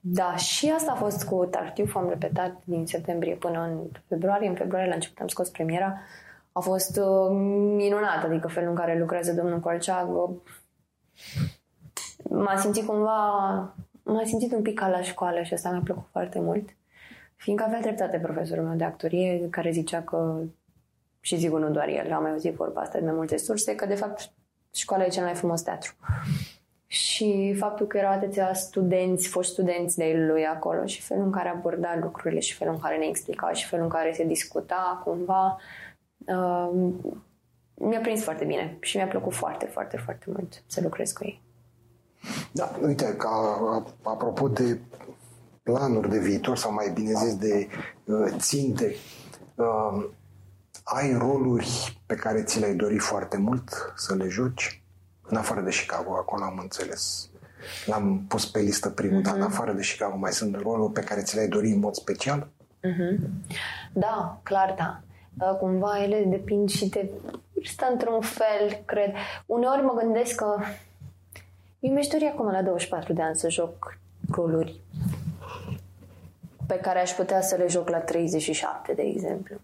[0.00, 4.48] Da, și asta a fost cu Tartiuf, am repetat din septembrie până în februarie.
[4.48, 5.98] În februarie la început am scos premiera.
[6.52, 7.28] A fost uh,
[7.76, 10.08] minunat, adică felul în care lucrează domnul Colceag.
[12.22, 13.28] M-a simțit cumva,
[14.02, 16.68] m-a simțit un pic ca la școală și asta mi-a plăcut foarte mult.
[17.36, 20.40] Fiindcă avea dreptate profesorul meu de actorie, care zicea că,
[21.20, 23.86] și zic nu doar el, am mai auzit vorba asta de mai multe surse, că
[23.86, 24.30] de fapt
[24.72, 25.94] școala e cel mai frumos teatru
[26.92, 31.48] și faptul că erau atâția studenți, foști studenți de lui acolo și felul în care
[31.48, 35.56] aborda lucrurile și felul în care ne explica și felul în care se discuta cumva
[36.26, 36.92] uh,
[37.74, 41.42] mi-a prins foarte bine și mi-a plăcut foarte, foarte, foarte mult să lucrez cu ei.
[42.52, 43.62] Da, uite, ca
[44.02, 44.80] apropo de
[45.62, 47.68] planuri de viitor sau mai bine zis de
[48.04, 48.94] uh, ținte,
[49.54, 50.08] uh,
[50.84, 54.82] ai roluri pe care ți le-ai dorit foarte mult să le joci?
[55.30, 57.28] În afară de Chicago, acolo am înțeles.
[57.86, 59.24] l-am pus pe listă primul, uh-huh.
[59.24, 61.94] dar în afară de Chicago mai sunt roluri pe care ți le-ai dori în mod
[61.94, 62.48] special?
[62.84, 63.18] Uh-huh.
[63.92, 65.00] Da, clar da.
[65.52, 67.10] Cumva ele depind și de
[67.52, 69.12] vârstă într-un fel, cred.
[69.46, 70.56] Uneori mă gândesc că
[71.80, 73.98] eu mi-aș dori acum la 24 de ani să joc
[74.30, 74.80] roluri
[76.66, 79.54] pe care aș putea să le joc la 37, de exemplu.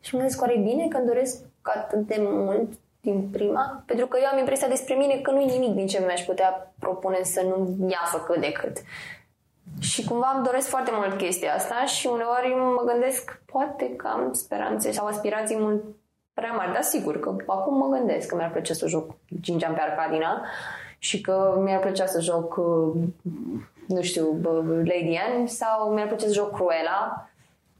[0.00, 2.72] Și mă gândesc, oare bine că îmi doresc atât de mult
[3.04, 3.82] din prima?
[3.86, 6.74] Pentru că eu am impresia despre mine că nu e nimic din ce mi-aș putea
[6.78, 8.76] propune să nu iasă cât de cât.
[9.80, 14.32] Și cumva îmi doresc foarte mult chestia asta și uneori mă gândesc, poate că am
[14.32, 15.84] speranțe sau aspirații mult
[16.34, 19.74] prea mari, dar sigur că acum mă gândesc că mi-ar plăcea să joc 5 ani
[19.74, 20.44] pe Arcadina
[20.98, 22.56] și că mi-ar plăcea să joc,
[23.88, 24.40] nu știu,
[24.84, 27.28] Lady Anne sau mi-ar plăcea să joc Cruella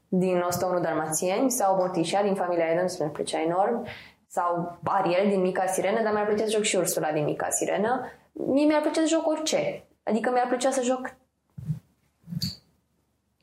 [0.09, 3.87] din 101 Dalmațieni sau Morticia din familia Adams, mi-ar plăcea enorm
[4.35, 8.01] sau Ariel din Mica Sirenă, dar mi-ar plăcea să joc și Ursula din Mica Sirenă.
[8.33, 9.85] Mie mi-ar plăcea să joc orice.
[10.03, 11.15] Adică mi-ar plăcea să joc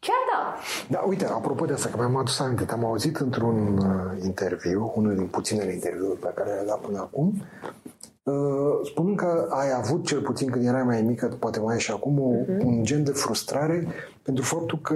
[0.05, 0.55] Chiar da.
[0.89, 5.15] Da, uite, apropo de asta, că mi-am adus aminte, te-am auzit într-un uh, interviu, unul
[5.15, 7.33] din puținele interviuri pe care le-am dat până acum,
[8.23, 8.33] uh,
[8.83, 12.19] spunând că ai avut, cel puțin când erai mai mică, poate mai ai și acum,
[12.19, 12.63] o, uh-huh.
[12.63, 13.87] un gen de frustrare
[14.21, 14.95] pentru faptul că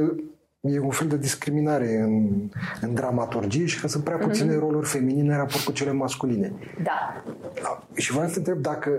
[0.66, 2.50] e un fel de discriminare în,
[2.82, 4.60] în dramaturgie și că sunt prea puține uh-huh.
[4.60, 6.54] roluri feminine în raport cu cele masculine.
[6.84, 7.24] Da.
[7.62, 7.88] da.
[7.94, 8.90] Și vreau să te întreb dacă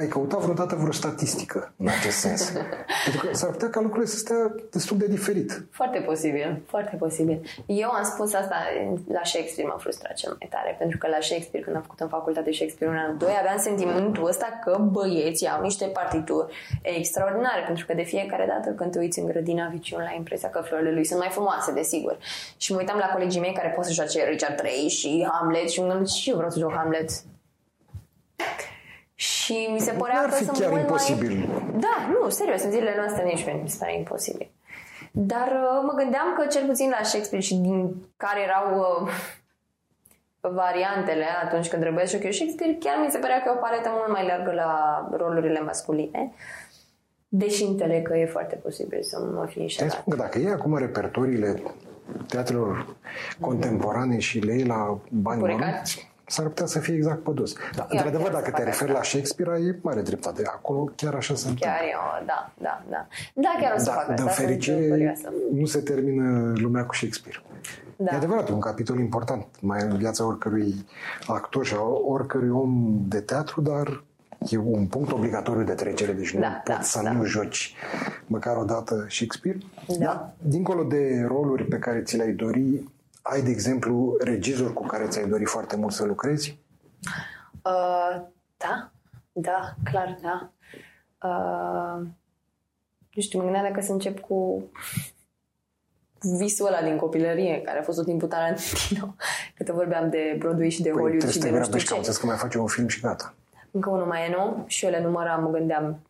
[0.00, 2.52] ai căutat vreodată vreo statistică în acest sens?
[3.04, 5.66] Pentru că s-ar putea ca lucrurile să stea destul de diferit.
[5.70, 7.38] Foarte posibil, foarte posibil.
[7.66, 8.56] Eu am spus asta
[9.08, 12.08] la Shakespeare m-a frustrat cel mai tare, pentru că la Shakespeare, când am făcut în
[12.08, 17.86] facultate Shakespeare un an, doi, aveam sentimentul ăsta că băieții au niște partituri extraordinare, pentru
[17.86, 21.04] că de fiecare dată când te uiți în grădina viciun la impresia că florile lui
[21.04, 22.16] sunt mai frumoase, desigur.
[22.56, 25.80] Și mă uitam la colegii mei care pot să joace Richard III și Hamlet și
[25.80, 27.10] mă gândeam, și eu vreau să joc Hamlet
[29.18, 31.46] și mi se părea N-ar că fi sunt chiar mult imposibil.
[31.48, 31.80] mai...
[31.80, 34.50] Da, nu, serios, în zilele noastre nici mi se pare imposibil.
[35.10, 39.10] Dar uh, mă gândeam că cel puțin la Shakespeare și din care erau uh,
[40.40, 43.90] variantele atunci când trebuia să eu Shakespeare, chiar mi se părea că e o paletă
[43.92, 44.70] mult mai largă la
[45.16, 46.32] rolurile masculine.
[47.28, 49.92] Deși înțeleg că e foarte posibil să mă fi înșelat.
[49.92, 51.62] spun că dacă e acum repertoriile
[52.28, 52.96] teatrelor
[53.40, 57.52] contemporane și le iei la bani mărunți, s-ar putea să fie exact pe dos.
[57.74, 60.42] Dar, într-adevăr, dacă te referi la Shakespeare, ai mare dreptate.
[60.46, 61.66] Acolo chiar așa se întâmplă.
[61.66, 63.06] Chiar eu, da, da, da.
[63.34, 64.22] Da, chiar o să da, fac asta.
[64.22, 65.16] În fericire,
[65.52, 67.42] nu se termină lumea cu Shakespeare.
[67.96, 68.12] Da.
[68.12, 70.74] E adevărat, un capitol important mai în viața oricărui
[71.26, 74.04] actor și a oricărui om de teatru, dar
[74.50, 77.12] e un punct obligatoriu de trecere, deci nu da, poți da, să da.
[77.12, 77.74] nu joci
[78.26, 79.58] măcar o dată Shakespeare.
[79.86, 79.94] Da.
[79.98, 80.34] da.
[80.38, 82.88] Dincolo de roluri pe care ți le-ai dori,
[83.28, 86.58] ai, de exemplu, regizor cu care ți-ai dori foarte mult să lucrezi?
[87.64, 88.22] Uh,
[88.56, 88.90] da,
[89.32, 90.50] da, clar, da.
[91.28, 92.06] Uh,
[93.12, 94.70] nu știu, mă gândeam dacă să încep cu
[96.20, 99.14] visul ăla din copilărie, care a fost tot timpul Tarantino.
[99.56, 102.18] Câte vorbeam de Broadway și de păi, Hollywood și de nu știu ce.
[102.20, 103.34] că mai face un film și gata.
[103.70, 106.00] Încă unul mai e nou și eu le număram, mă gândeam,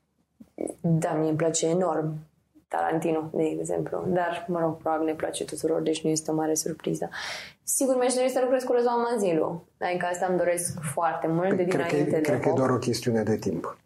[0.80, 2.18] da, mie îmi place enorm
[2.68, 4.04] Tarantino, de exemplu.
[4.06, 7.08] Dar, mă rog, probabil ne place tuturor, deci nu este o mare surpriză.
[7.62, 9.66] Sigur, mi-aș dori să lucrez cu Răzvan Manzilu.
[9.78, 12.52] Adică asta îmi doresc foarte mult păi, de dinainte cred că, de Cred că e
[12.52, 13.76] doar o chestiune de timp.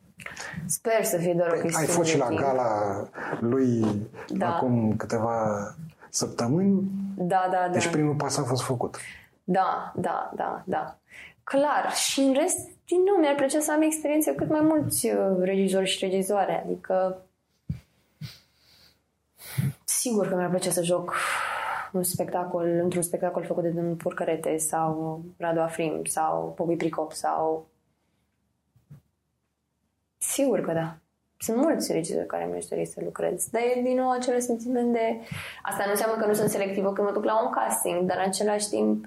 [0.66, 2.40] Sper să fie doar păi, o chestiune Ai fost și la timp.
[2.40, 3.02] gala
[3.40, 3.84] lui
[4.28, 4.54] da.
[4.54, 5.34] acum câteva
[6.10, 6.90] săptămâni.
[7.16, 7.72] Da, da, da.
[7.72, 8.96] Deci primul pas a fost făcut.
[9.44, 10.98] Da, da, da, da.
[11.44, 11.92] Clar.
[11.92, 15.86] Și în rest, din nou, mi-ar plăcea să am experiențe cât mai mulți uh, regizori
[15.86, 16.62] și regizoare.
[16.64, 17.22] Adică
[20.00, 21.14] Sigur că mi-ar plăcea să joc
[21.92, 27.66] un spectacol, într-un spectacol făcut de domnul Purcărete sau Radu Afrim sau Bobby Pricop sau...
[30.18, 30.96] Sigur că da.
[31.38, 33.48] Sunt mulți regizori care mi-aș dori să lucrez.
[33.50, 35.20] Dar e din nou acel sentiment de...
[35.62, 38.22] Asta nu înseamnă că nu sunt selectivă când mă duc la un casting, dar în
[38.22, 39.04] același timp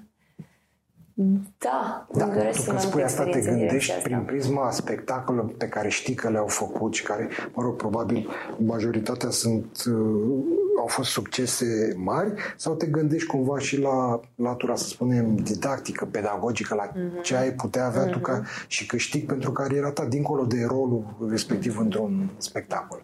[1.58, 4.02] da, da tu când spui asta te gândești asta.
[4.02, 9.30] prin prisma spectacolelor pe care știi că le-au făcut și care, mă rog, probabil majoritatea
[9.30, 10.44] sunt, uh,
[10.78, 16.74] au fost succese mari sau te gândești cumva și la latura, să spunem, didactică, pedagogică,
[16.74, 17.22] la mm-hmm.
[17.22, 18.12] ce ai putea avea mm-hmm.
[18.12, 18.46] tu ca mhm.
[18.66, 23.00] și câștig pentru cariera ta, dincolo de rolul respectiv într-un spectacol?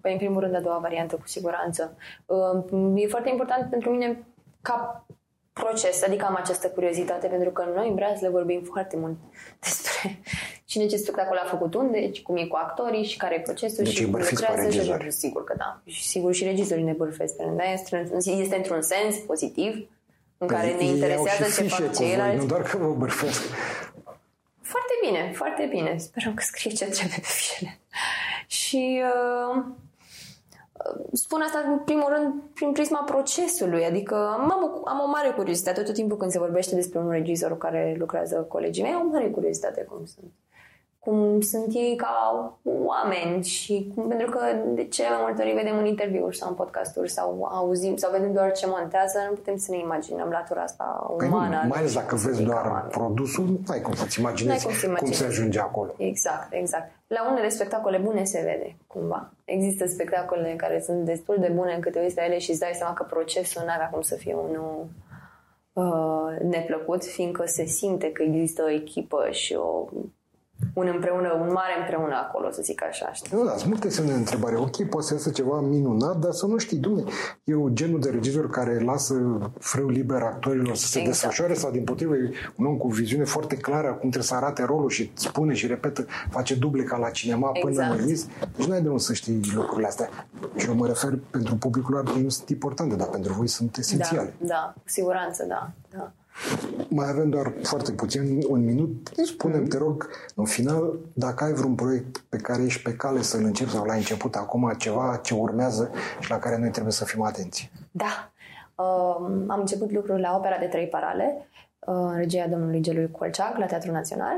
[0.00, 1.96] Păi, în primul rând, a doua variantă, cu siguranță.
[2.26, 4.26] Uh, e foarte important pentru mine
[4.62, 5.06] ca
[5.62, 9.16] proces, adică am această curiozitate, pentru că noi în Braz le vorbim foarte mult
[9.66, 10.20] despre
[10.64, 13.94] cine ce spectacol a făcut unde, cum e cu actorii și care e procesul deci
[13.94, 15.80] și cum lucrează și sigur că da.
[15.84, 17.34] Și sigur și regizorii ne bârfesc.
[17.36, 17.64] Da?
[17.72, 19.88] Este, este într-un sens pozitiv
[20.38, 22.36] în care păi ne interesează ce fac ceilalți.
[22.36, 23.40] Nu doar că vă bârfesc.
[24.60, 25.96] Foarte bine, foarte bine.
[25.98, 27.78] Sperăm că scrie ce trebuie pe fișele.
[28.46, 29.64] Și uh,
[31.12, 35.82] spun asta în primul rând prin prisma procesului, adică am, am o mare curiozitate.
[35.82, 39.30] Tot timpul când se vorbește despre un regizor care lucrează colegii mei, am o mare
[39.30, 40.26] curiozitate cum sunt
[41.06, 42.14] cum sunt ei ca
[42.64, 44.40] oameni și cum, pentru că
[44.74, 48.32] de cele mai multe ori vedem în interviuri sau în podcasturi sau auzim sau vedem
[48.32, 51.60] doar ce montează, nu putem să ne imaginăm latura asta păi umană.
[51.62, 52.90] Nu, mai ales dacă vezi doar oameni.
[52.90, 55.94] produsul, nu ai cum să-ți imaginezi cum, să cum se ajunge acolo.
[55.96, 56.92] Exact, exact.
[57.06, 59.32] La unele spectacole bune se vede, cumva.
[59.44, 62.72] Există spectacole care sunt destul de bune încât te uiți la ele și îți dai
[62.74, 64.86] seama că procesul nu avea cum să fie unul
[65.72, 69.84] uh, neplăcut, fiindcă se simte că există o echipă și o
[70.72, 73.12] un împreună, un mare împreună acolo, să zic așa.
[73.12, 73.36] Știi?
[73.36, 74.56] Nu, da, sunt multe semne de întrebare.
[74.56, 77.04] Ok, poate să iasă ceva minunat, dar să nu știi, dumne,
[77.44, 79.14] e genul de regizor care lasă
[79.58, 81.16] frâu liber actorilor să se exact.
[81.16, 84.64] desfășoare sau din potrivă e un om cu viziune foarte clară cum trebuie să arate
[84.64, 87.88] rolul și spune și repetă, face duble ca la cinema exact.
[87.88, 88.26] până în vis.
[88.56, 90.08] Deci nu ai de unde să știi lucrurile astea.
[90.56, 94.34] Și eu mă refer pentru publicul larg, nu sunt importante, dar pentru voi sunt esențiale.
[94.38, 95.70] Da, da, cu siguranță, da.
[95.90, 96.12] da.
[96.96, 99.10] Mai avem doar foarte puțin, un minut.
[99.24, 103.44] Spunem, te rog, în final, dacă ai vreun proiect pe care ești pe cale să-l
[103.44, 105.90] începi sau l-ai început acum, ceva ce urmează
[106.20, 107.70] și la care noi trebuie să fim atenți.
[107.90, 108.32] Da.
[108.74, 113.66] Uh, am început lucrul la Opera de Trei Parale, uh, regia domnului Gelui Colceac, la
[113.66, 114.36] Teatrul Național.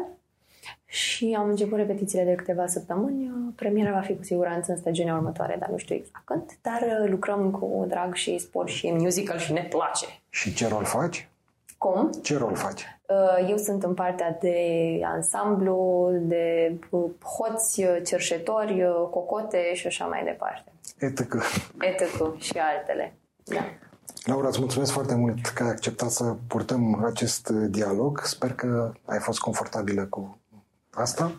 [0.85, 3.33] Și am început repetițiile de câteva săptămâni.
[3.57, 6.59] Premiera va fi cu siguranță în stagiunea următoare, dar nu știu exact când.
[6.63, 10.07] Dar uh, lucrăm cu drag și spor și e musical și ne place.
[10.29, 11.29] Și ce rol faci?
[11.79, 12.11] Cum?
[12.23, 12.85] Ce rol faci?
[13.09, 14.57] Uh, eu sunt în partea de
[15.05, 20.73] ansamblu, de uh, hoți, uh, cerșetori, cocote și așa mai departe.
[20.99, 21.21] Etc.
[21.81, 22.39] Etc.
[22.39, 23.17] și altele.
[23.45, 23.65] Da.
[24.25, 28.21] Laura, îți mulțumesc foarte mult că ai acceptat să purtăm acest dialog.
[28.25, 30.39] Sper că ai fost confortabilă cu
[30.91, 31.33] asta.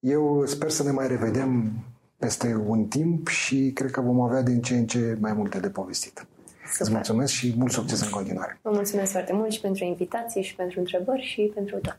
[0.00, 1.72] Eu sper să ne mai revedem
[2.16, 5.70] peste un timp și cred că vom avea din ce în ce mai multe de
[5.70, 6.26] povestit.
[6.70, 6.86] Super.
[6.86, 8.58] Îți mulțumesc și mult succes în continuare.
[8.62, 11.96] Vă mulțumesc foarte mult și pentru invitații și pentru întrebări și pentru tot.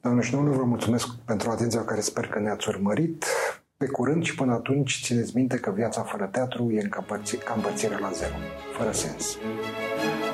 [0.00, 3.24] Doamne și domnule, vă mulțumesc pentru atenția care sper că ne-ați urmărit.
[3.76, 8.10] Pe curând și până atunci, țineți minte că viața fără teatru e ca împărțirea la
[8.10, 8.34] zero,
[8.78, 9.36] fără sens.
[9.96, 10.25] thank you